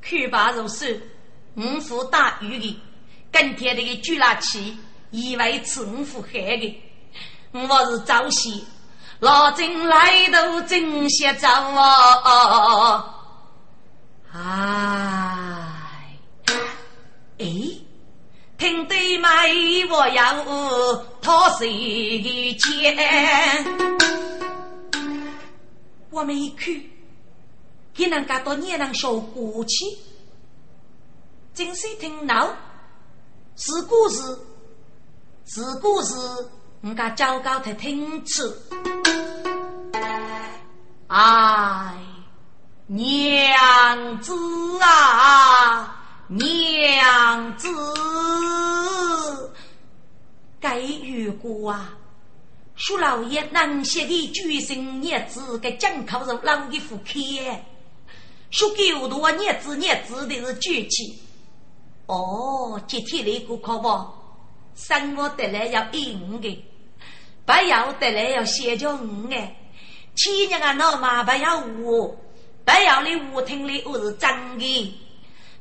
[0.02, 1.02] 看吧如是。
[1.56, 2.80] 五福大雨的，
[3.32, 4.78] 跟天的个举拉起，
[5.10, 6.80] 以为是五福害的。
[7.52, 8.64] 我是赵喜，
[9.20, 13.04] 老郑来都真些走哦。
[14.32, 14.40] 哎，
[17.40, 17.46] 哎，
[18.58, 19.30] 听对麦
[19.90, 20.44] 我要
[21.22, 22.98] 讨谁钱？
[26.10, 26.74] 我们一看，
[27.98, 29.86] 也能感到你能说过去，
[31.54, 32.50] 真是听闹，
[33.56, 34.24] 是故事，
[35.46, 36.16] 是故事。
[36.82, 38.60] 我家教高他听次，
[41.08, 41.96] 哎，
[42.88, 44.34] 娘子
[44.80, 45.97] 啊，
[46.30, 47.70] 娘子，
[50.60, 51.98] 该如果啊，
[52.76, 57.66] 叔老爷能写的举生日子，给江口人老的福开，
[58.50, 61.18] 说狗多日子日子的是举起，
[62.08, 64.06] 哦，今天那个可不？
[64.76, 66.50] 生活得来要一五个，
[67.46, 69.56] 不要得来要先叫五哎。
[70.14, 72.18] 七日啊，老妈不要我，
[72.66, 75.07] 不要你舞厅里我是真的。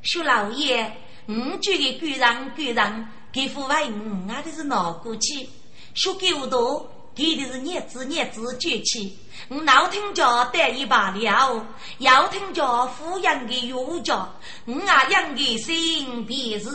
[0.07, 0.89] 说老爷，
[1.27, 5.49] 五句的贵人贵人，给父为五啊的是哪过去？
[5.93, 9.17] 说狗多，给的是日子日子举起。
[9.49, 14.33] 我老听着得一罢了，要听着富养的有着，
[14.63, 16.69] 我啊养的心便是。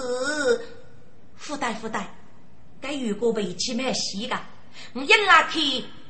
[1.35, 2.15] 福袋福袋。
[2.83, 4.39] 该如果被起买戏个，
[4.93, 5.59] 我一拉开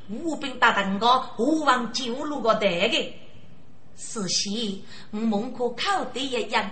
[0.09, 2.97] 五兵大灯个，五王九路个带个，
[3.97, 6.69] 是戏我门口靠的一样，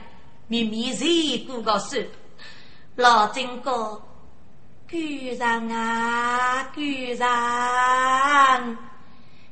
[0.50, 2.04] 秘密谁顾个说，
[2.96, 4.02] 老金哥，
[4.88, 8.76] 局长啊，局长，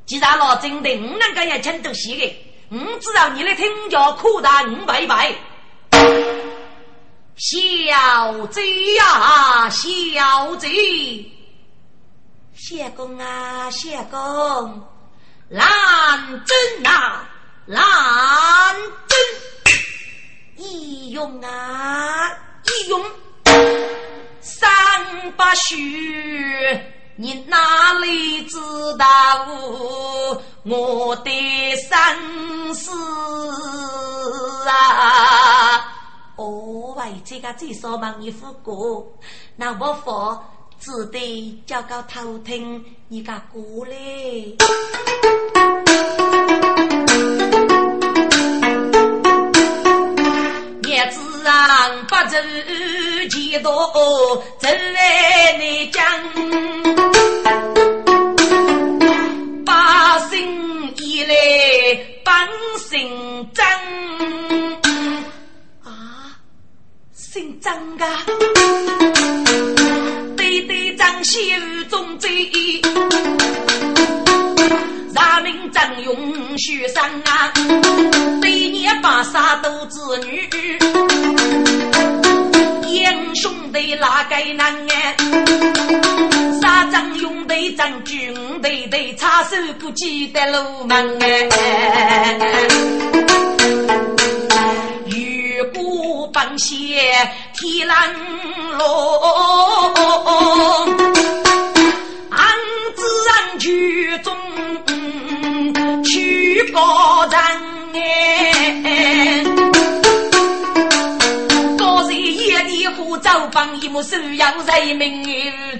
[0.04, 2.36] 既然老金的我能够要请到戏的，
[2.70, 5.38] 我知道你的听着扩大五百倍。
[7.36, 11.30] 小贼呀，小贼！
[12.56, 14.82] 谢公啊，谢公，
[15.48, 17.30] 蓝针啊，
[17.66, 18.74] 蓝
[19.06, 19.16] 针！
[20.58, 22.30] 义勇啊，
[22.64, 23.00] 义勇！
[24.40, 24.68] 三
[25.36, 25.76] 八须，
[27.14, 28.58] 你哪里知
[28.98, 29.06] 道
[30.64, 31.30] 我的
[31.76, 32.90] 生死
[34.68, 35.78] 啊？
[36.34, 39.06] 哦，喂这个最少忙一副歌，
[39.54, 40.44] 那我佛
[40.80, 44.56] 只得叫个偷听你个歌嘞。
[52.06, 56.04] 不知几多真来你讲
[59.64, 61.34] 八心依来
[62.22, 62.34] 本
[62.78, 63.66] 姓张。
[65.84, 66.36] 啊
[67.14, 68.06] 姓张嘎
[70.36, 71.40] 对对张秀
[71.88, 72.30] 中最
[75.48, 77.50] 大名张勇许三啊，
[78.42, 80.46] 对你把杀都子女，
[82.86, 85.16] 英雄的哪个难哎？
[86.60, 91.48] 杀张勇的张军对对插手不记得路门哎。
[96.30, 96.74] 放血
[97.54, 98.14] 天蓝
[98.76, 98.84] 落，
[106.72, 107.38] 高人
[107.94, 109.44] 哎，
[111.78, 115.22] 高人夜里护照帮一幕收要人民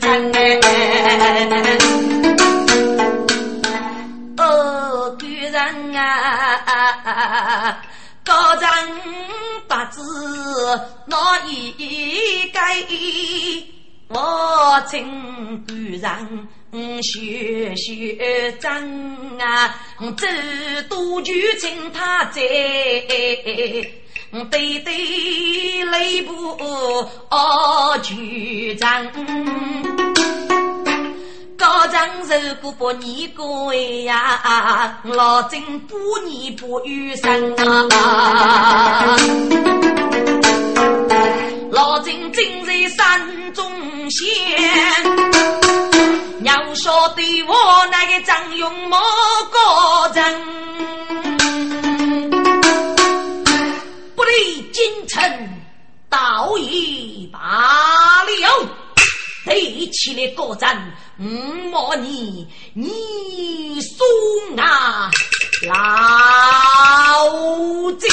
[0.01, 0.61] 真哎，
[4.39, 7.79] 哦，个人啊。
[8.25, 8.69] 高人
[9.67, 10.01] 不知
[11.07, 11.17] 哪
[11.47, 12.59] 一个，
[14.11, 15.07] 我请
[15.67, 20.27] 古人学学真啊，走
[20.89, 22.41] 多就请他在，
[24.51, 26.57] 对对雷部
[27.31, 29.07] 哦局长。
[31.59, 35.95] 高长寿过百年过呀，老郑百
[36.27, 37.55] 年不遇生
[37.91, 39.17] 啊！
[41.79, 43.71] 老郑正在山中
[44.11, 44.27] 仙，
[46.43, 47.55] 要晓得我
[47.93, 48.99] 那个张勇莫
[49.53, 50.43] 高人，
[54.17, 55.23] 不离京城
[56.11, 58.67] 道义罢了，
[59.45, 60.93] 对起了高战。
[61.21, 61.23] 五
[61.71, 64.05] 毛你，你送
[64.57, 65.09] 啊，
[65.69, 67.31] 老
[67.93, 68.09] 子。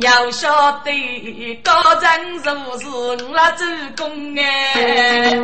[0.00, 0.48] 要晓
[0.84, 3.16] 得高人如是我
[3.56, 3.64] 主
[3.96, 5.40] 公哎，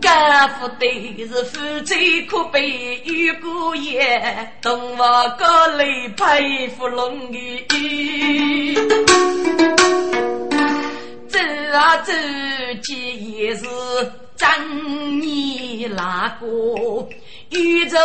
[0.00, 8.74] 家父的是夫妻可悲有过也，同我高丽佩服龙女，
[11.28, 11.38] 走
[11.74, 12.12] 啊走，
[12.82, 13.66] 几也是
[14.36, 14.48] 张
[15.20, 16.46] 你那个。
[17.52, 17.98] 宇宙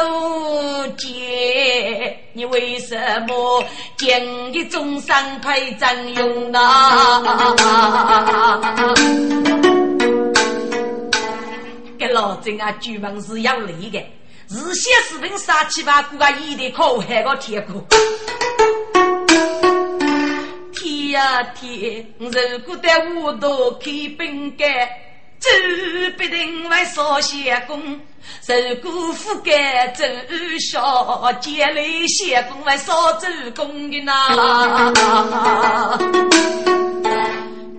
[0.98, 3.64] 间，你为什么
[3.98, 7.22] 将一众生配占用啊？
[11.98, 14.00] 给老郑啊，专门是要累的，
[14.50, 17.82] 日写视频杀七八股啊，一定靠海个铁骨。
[20.74, 22.30] 天呀天，如
[22.66, 24.68] 果在屋头开饼干。
[25.40, 25.50] 走
[26.18, 28.00] 必定为少些工，
[28.42, 30.04] 受过苦干走
[30.60, 34.12] 小，接来些工为少做公的呐。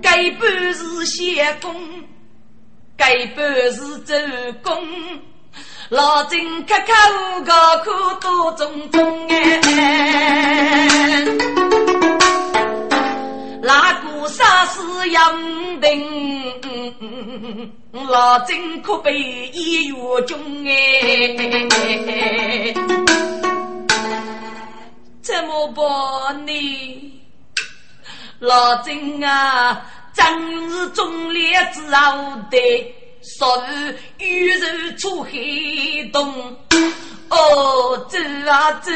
[0.01, 1.75] 该半是些工，
[2.97, 4.17] 该半是做
[4.63, 4.87] 公，
[5.91, 6.93] 老郑刻刻
[7.45, 7.91] 高苦
[8.21, 9.61] 多种种哎。
[13.69, 16.03] 那个杀死杨定，
[17.93, 19.13] 老郑可被
[19.53, 19.95] 一月
[20.27, 20.73] 中哎，
[25.21, 27.23] 怎么办呢？
[28.39, 32.57] 老郑啊，真是忠烈之后的，
[33.21, 36.57] 说是遇人出黑洞，
[37.31, 38.19] 哦，走
[38.51, 38.91] 啊走。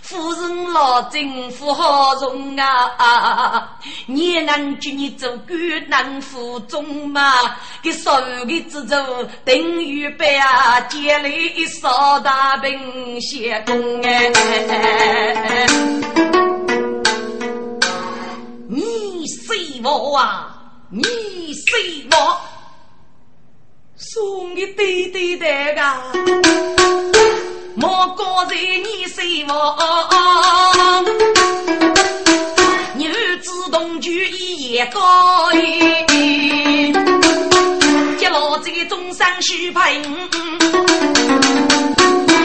[0.00, 3.78] 夫人老政府好容啊！
[4.04, 5.58] 你能叫你做官
[5.88, 7.32] 能服众吗？
[7.80, 8.94] 给所有的制度
[9.42, 14.30] 等于白啊，建立一所大兵协同哎！
[18.68, 20.54] 你谁我啊？
[20.90, 21.02] 你
[21.54, 22.38] 谁我？
[24.02, 25.80] 送给对对的个。
[27.74, 31.04] 莫过在你身亡，
[32.96, 33.08] 女
[33.40, 35.50] 子同居一夜高，
[38.18, 40.02] 接老这个终身许配。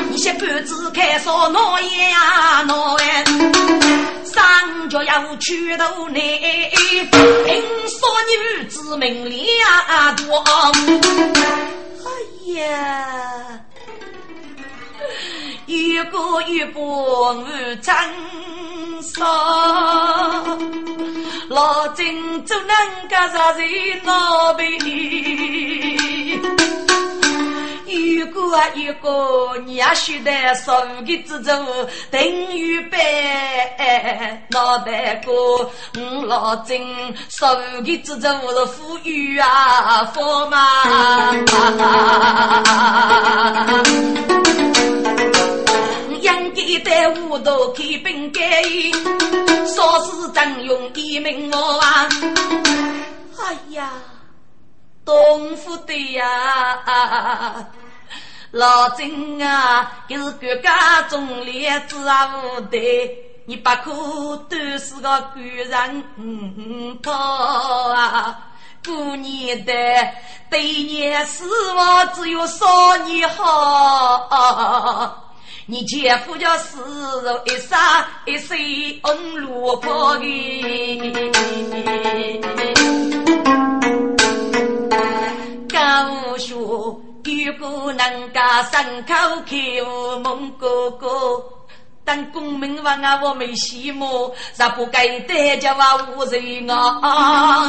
[0.10, 3.24] 你些半子开烧闹也呀闹哎，
[4.38, 6.69] 上脚要去头内，
[7.11, 10.38] 听说女子命量多，
[12.05, 12.07] 哎
[12.53, 12.61] 呀。
[15.65, 17.43] 一个一个无
[17.81, 17.93] 真
[19.01, 19.25] 说，
[21.49, 22.69] 老金就能
[23.09, 23.61] 干啥子
[24.03, 24.67] 闹别？
[28.18, 31.68] 一个啊一个，你也晓得十五个之中
[32.09, 32.20] 等
[32.57, 35.32] 于百，脑袋哥，
[36.01, 40.57] 我老金十五个之中是富裕啊，富嘛。
[46.22, 48.43] 养鸡在屋头开饼干，
[49.68, 52.09] 说是真用一名我啊！
[53.39, 53.91] 哎呀，
[55.05, 56.26] 东府的呀，
[58.52, 63.91] 老郑啊，就是国家中烈子啊，无对，你不可
[64.50, 66.04] 都是个官人
[67.02, 68.39] 头啊！
[68.86, 69.74] 过年的
[70.50, 71.43] 对年希
[71.76, 75.24] 望只有少年好。
[75.66, 76.80] 你姐夫叫四
[77.22, 81.32] 肉一杀一岁红萝卜的，
[85.68, 88.39] 高说如果能够
[88.71, 89.51] 牲口口
[90.19, 91.43] 蒙哥哥，
[92.05, 97.67] 当公民王啊我没羡慕，咋不该得叫我无人啊？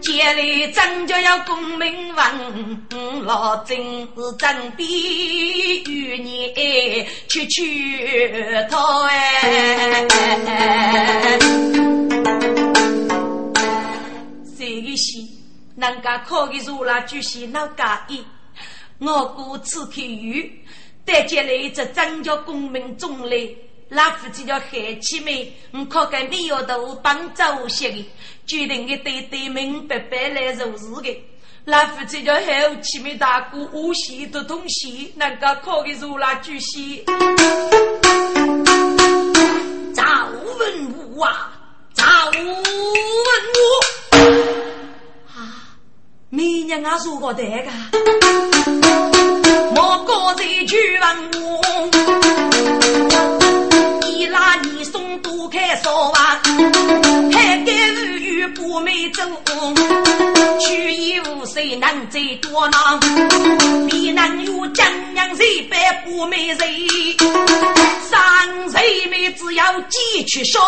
[0.00, 2.24] 建立真就要公民文，
[3.24, 6.52] 老真是真比与你
[7.28, 10.08] 去去讨哎。
[14.58, 15.35] 这个戏，
[15.76, 18.24] 人家考的如来举行那家意，
[18.98, 20.64] 我故此去语，
[21.04, 23.54] 得建立这真叫公民中立。
[23.88, 28.10] 那夫妻叫海气妹，我靠跟没有的帮助些的，
[28.46, 31.24] 决定的对对明白白来做事的。
[31.66, 37.04] 那夫妻叫海气妹大哥，无锡的东西，那个考的如那句戏。
[39.94, 40.02] 赵
[40.58, 41.52] 文武啊，
[41.92, 42.62] 赵文武
[46.26, 47.70] 啊，美娘啊，如何得个？
[49.74, 51.06] 莫过在句文
[51.42, 51.60] 武。
[54.32, 56.42] 拉你送多开烧啊，
[57.32, 59.22] 海干日语不美走，
[60.58, 63.00] 去衣无谁能最多囊？
[63.88, 66.58] 必能有江洋谁百不美人，
[68.10, 70.60] 三谁美只要几去烧。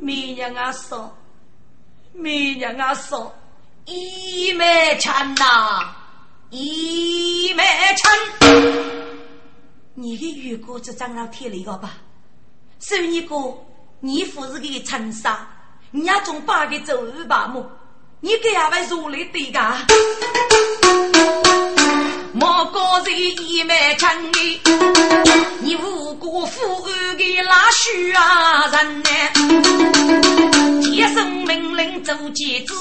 [0.00, 1.12] 美娘啊说，
[2.16, 3.34] 美娘啊说，
[3.86, 5.92] 一枚钱呐，
[6.50, 7.64] 一枚
[7.96, 8.08] 钱。
[9.94, 11.94] 你的玉哥子长老贴了一个吧？
[12.78, 13.36] 所以你哥，
[13.98, 15.44] 你父是个陈沙，
[15.90, 17.68] 你要从八个走二八么？
[18.20, 19.60] 你给阿位如来对个？
[22.32, 23.16] 莫高人
[23.48, 24.60] 一脉强哎，
[25.60, 29.08] 你无辜负案的拉须啊人呢？
[30.82, 32.74] 一声命令做节子，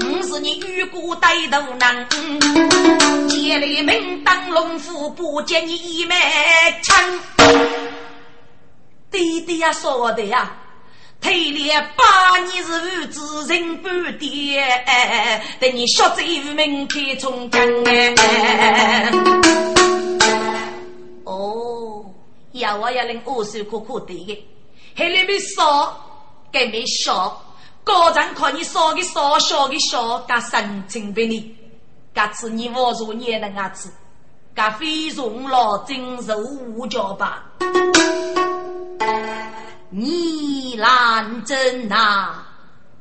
[0.00, 2.08] 我是你玉骨带头男，
[3.28, 6.96] 接来命当龙虎，不见你一脉枪。
[9.10, 10.52] 弟弟呀，说的呀，
[11.20, 12.70] 推了八年是
[13.02, 14.84] 无知人半点，
[15.60, 16.22] 等你学走
[16.54, 19.10] 明天从江哎。
[21.24, 22.04] 哦，
[22.52, 24.44] 要我要领二叔苦苦的，
[24.94, 25.94] 还里面说。
[26.50, 27.44] 给没少，
[27.84, 31.54] 高人看你少的少，小的小，噶神情给你，
[32.14, 33.92] 噶次你我如也能啊子，
[34.54, 36.38] 噶非从老真肉
[36.74, 37.44] 无脚吧？
[39.90, 42.44] 你难真呐，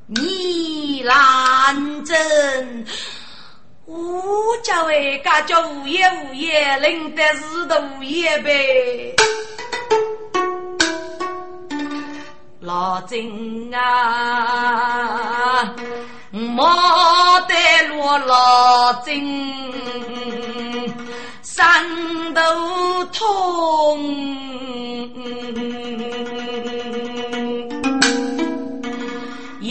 [0.05, 2.85] 你难真，
[3.85, 9.13] 我家为家叫无业无业，领的是的无业呗。
[12.61, 15.75] 老金啊，
[16.31, 16.65] 莫
[17.49, 19.53] 得落老金，
[21.43, 22.41] 山头
[23.11, 23.99] 痛，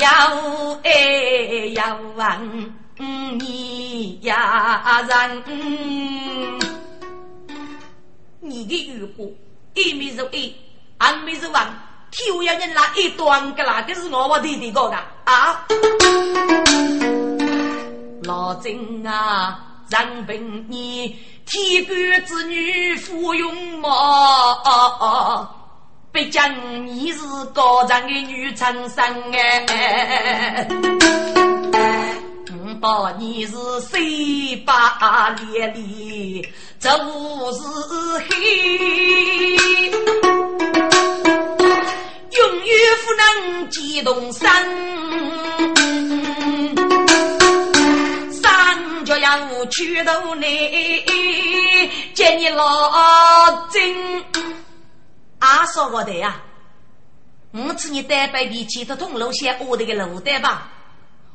[0.07, 0.13] 要
[0.85, 5.43] 爱要问你呀人，
[8.39, 9.25] 你的语话
[9.75, 10.55] 一米是一，
[10.97, 11.67] 二米是万。
[12.13, 15.67] 挑要人拿一段个啦，这是我我弟弟讲的啊！
[18.23, 23.89] 老郑啊，人平你天官之女芙蓉貌，
[26.17, 26.51] 别讲
[26.87, 27.19] 你是
[27.53, 29.05] 高长的女春生
[29.35, 30.67] 哎，
[32.49, 33.53] 我把你是
[33.91, 36.49] 水八连里，
[36.81, 36.99] 这是
[38.31, 39.57] 黑。
[42.31, 44.67] 永远不能激动山，
[48.33, 50.47] 山就要去到你，
[52.15, 53.95] 见你老真。
[55.47, 56.41] 阿说我的呀，
[57.53, 60.69] 我吃你单白脾气的通路线，我的个路单吧。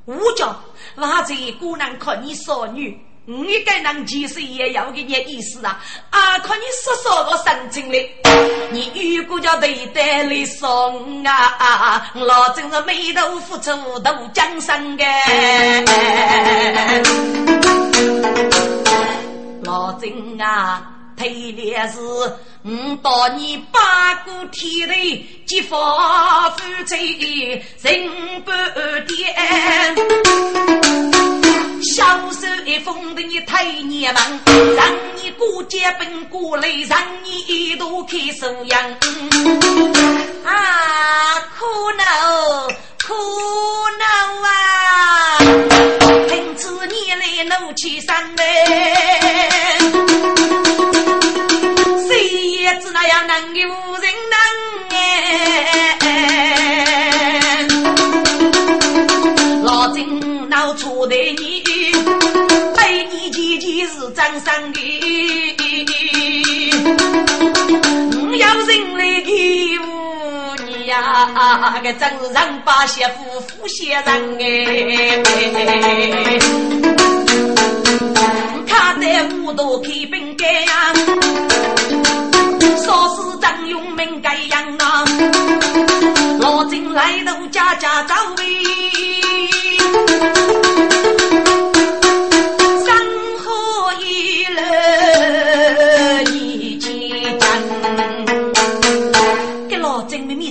[0.03, 0.53] 我叫
[0.95, 2.99] 我这姑娘看你少女。
[3.23, 5.79] 你该能其实也有个你意思啊！
[6.09, 8.11] 啊，看你说说个神经嘞！
[8.71, 15.05] 你如果叫对待来送啊，老真是眉头付出都江山个。
[19.63, 21.99] 老真啊，推烈是
[22.63, 26.95] 五到你八股天雷，激发夫妻
[27.81, 28.07] 人
[28.43, 28.51] 不
[29.07, 29.35] 颠。
[31.81, 38.79] 小手一封的你太娘们，让你过节奔过来，让你一度开手阳。
[40.45, 40.53] 啊，
[41.57, 41.65] 苦
[41.97, 42.03] 恼
[43.07, 43.13] 苦
[43.97, 44.05] 恼
[44.47, 45.39] 啊！
[46.29, 48.41] 凭子你来怒气山嘞，
[52.93, 54.35] 那样能有人能
[55.99, 56.07] 哎，
[59.63, 61.61] 老金闹出的你。
[63.87, 64.79] 是张三的，
[68.11, 69.83] 我要人来欺负
[70.65, 71.79] 你呀！
[71.83, 74.03] 个真是人把媳妇负些人
[74.39, 74.43] 哎！
[78.67, 80.93] 他在屋头开宾馆呀，
[82.91, 85.05] 说是张永明该样啊，
[86.39, 88.45] 老金来到家家找喂。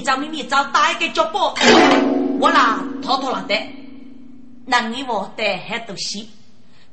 [0.02, 1.38] 张咪咪找大个脚步，
[2.40, 3.54] 我啦拖拖拉的，
[4.64, 6.24] 那你我得还多些，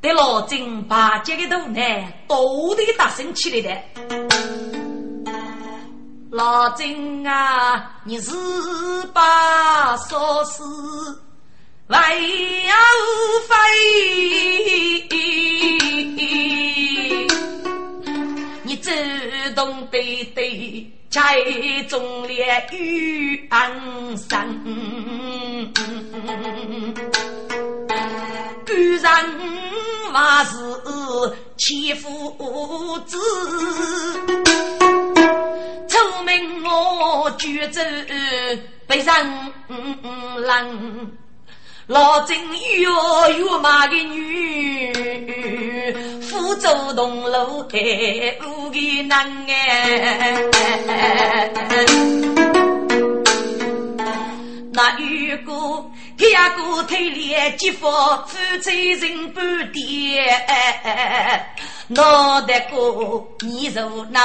[0.02, 1.82] 得老金把这个头呢，
[2.28, 4.67] 都得大声起来的。
[6.32, 8.32] 老金啊，你是
[9.14, 10.62] 把说是
[11.88, 11.98] 为
[12.68, 12.76] 要
[13.48, 15.08] 飞，
[18.64, 18.92] 你主
[19.56, 20.92] 动对对。
[21.10, 21.42] 才
[21.84, 23.72] 中烈雨安
[24.18, 24.38] 生，
[28.68, 29.26] 居然
[30.12, 30.52] 还是
[31.58, 32.38] 欺负
[33.06, 33.18] 子，
[35.88, 37.82] 聪明我举着
[38.86, 39.16] 被人
[40.42, 41.12] 冷。
[41.88, 42.90] 老郑越
[43.38, 44.92] 越骂个女，
[46.22, 47.78] 福州东路开
[48.46, 50.38] 五个男哎，
[54.74, 57.88] 那如果第二个推脸激发
[58.26, 59.40] 夫妻人不
[59.72, 60.26] 跌。
[61.90, 62.80] 脑袋瓜
[63.42, 64.20] 你如闹，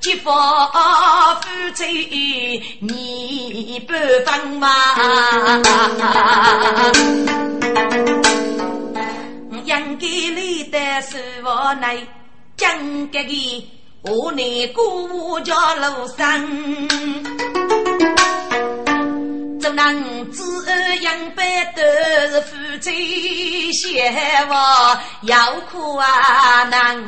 [0.00, 3.92] 激发夫妻你不
[4.24, 4.68] 分嘛？
[9.64, 11.98] 养给你的是我来
[12.56, 12.78] 讲
[13.08, 13.68] 个个，
[14.02, 16.24] 我内姑家楼上。
[19.64, 19.96] 做男
[20.30, 20.42] 子
[21.00, 21.42] 养百
[21.74, 21.80] 都
[22.28, 24.10] 是夫妻协
[24.46, 27.02] 话要苦啊难。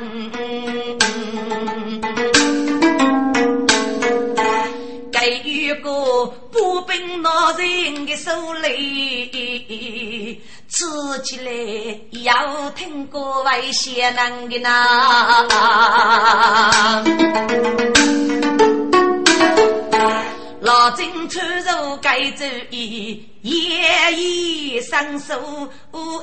[5.13, 10.41] 给予个步兵老人的手里，
[10.71, 10.87] 吃
[11.25, 11.51] 起来
[12.23, 15.45] 要听歌为先人的呐。
[20.87, 25.68] 老金穿入该走衣，夜夜伸手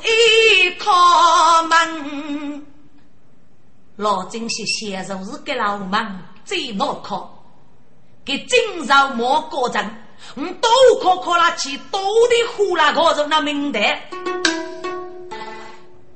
[0.01, 2.65] 一敲门。
[3.97, 7.43] 老金是先入是给老门最难考，
[8.23, 9.85] 给今朝莫过阵，
[10.35, 10.69] 我都
[11.01, 11.99] 可考了去，都
[12.29, 13.83] 得呼啦考入那名单。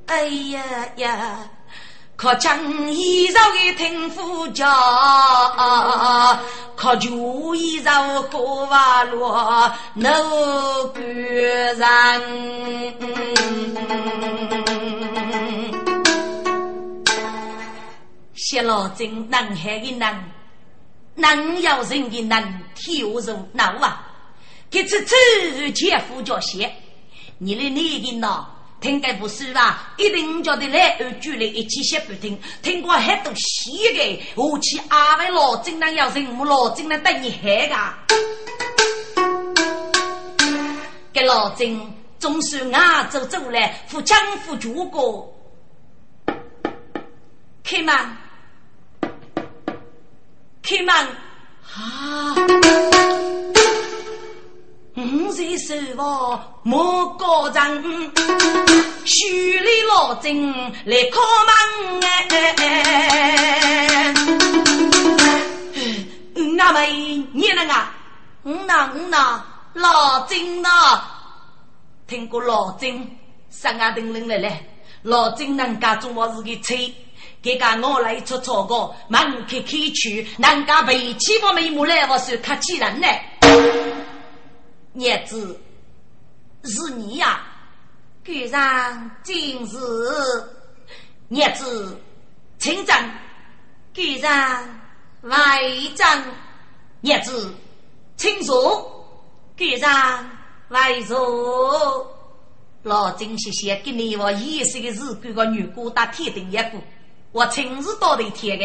[0.06, 0.62] 哎呀
[0.96, 1.50] 呀！
[2.18, 4.66] 可将衣裳给听夫家，
[6.74, 9.24] 可就衣裳过瓦路
[9.94, 10.10] 那
[10.88, 11.78] 个人。
[18.34, 20.32] 谢老真南海的南，
[21.14, 23.20] 南要人的南，天如
[23.52, 24.04] 南啊！
[24.68, 26.68] 这次走前夫家些，
[27.38, 28.44] 你的那个呢？
[28.80, 29.92] 听该不是吧？
[29.96, 37.74] 一定叫得来二句来一起写不听，听过很多戏的，我去阿位老金那要人，我老金那等你害个。
[41.12, 45.34] 给老金总是啊走走来，扶江扶主过，
[47.64, 47.94] 开门，
[50.62, 50.94] 开门
[51.74, 52.36] 啊！
[54.98, 58.10] 五岁手握莫高人，
[59.04, 60.52] 徐里老金
[60.84, 62.26] 来敲门哎！
[66.56, 67.72] 那么你那个，
[68.42, 69.40] 嗯呐嗯呐，
[69.74, 70.68] 老金呐，
[72.08, 73.16] 听过老金
[73.50, 74.50] 三阿丁人来了，
[75.02, 76.92] 老金人家做么事的吹，
[77.40, 83.06] 给个我来出错个，门开开去，人家背起我们木来，我是客气人呢。
[84.94, 85.60] 叶子
[86.64, 87.46] 是你呀，
[88.24, 89.78] 居然今日
[91.28, 91.96] 叶子
[92.58, 92.96] 清正，
[93.94, 94.80] 赶上
[95.22, 95.60] 外
[95.94, 96.24] 长
[97.02, 97.54] 叶子
[98.16, 98.52] 清楚，
[99.56, 100.30] 赶上
[100.68, 101.14] 外叔
[102.82, 106.72] 老金谢谢给你我一岁的日干个女姑打铁定一个，
[107.30, 108.64] 我亲自到的贴的，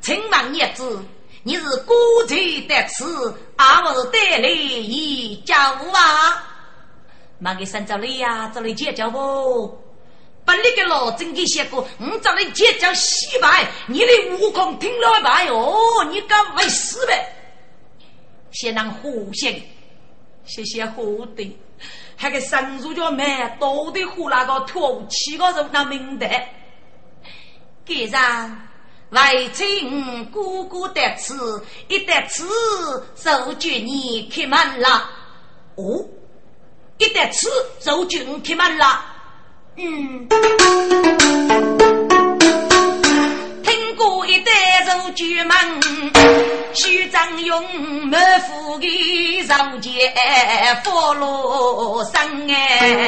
[0.00, 1.00] 请问叶子。
[1.44, 1.94] 你是孤
[2.28, 6.48] 贼得此，阿母带来一家啊？
[7.38, 9.76] 忙给三招来呀，这里结交不？
[10.44, 17.34] 把那个老真给写过，我找你结交洗白，你的悟空听了白哟，你敢没死呗？
[18.52, 19.60] 先让呼先，
[20.44, 21.58] 谢谢呼的，
[22.16, 23.56] 还给神主叫咩？
[23.58, 26.28] 都得呼那个土七个人那名的，
[27.84, 28.68] 给上。
[29.12, 32.48] 为亲姑姑得此，一得此，
[33.14, 35.10] 受君你开门了。
[35.74, 36.02] 哦，
[36.96, 39.04] 一得此，受君开门了。
[39.76, 40.26] 嗯，
[43.62, 44.50] 听过一代
[44.86, 45.56] 受君门，
[46.72, 47.62] 徐张勇
[48.08, 50.10] 满腹的上街
[50.84, 53.00] 福禄生哎。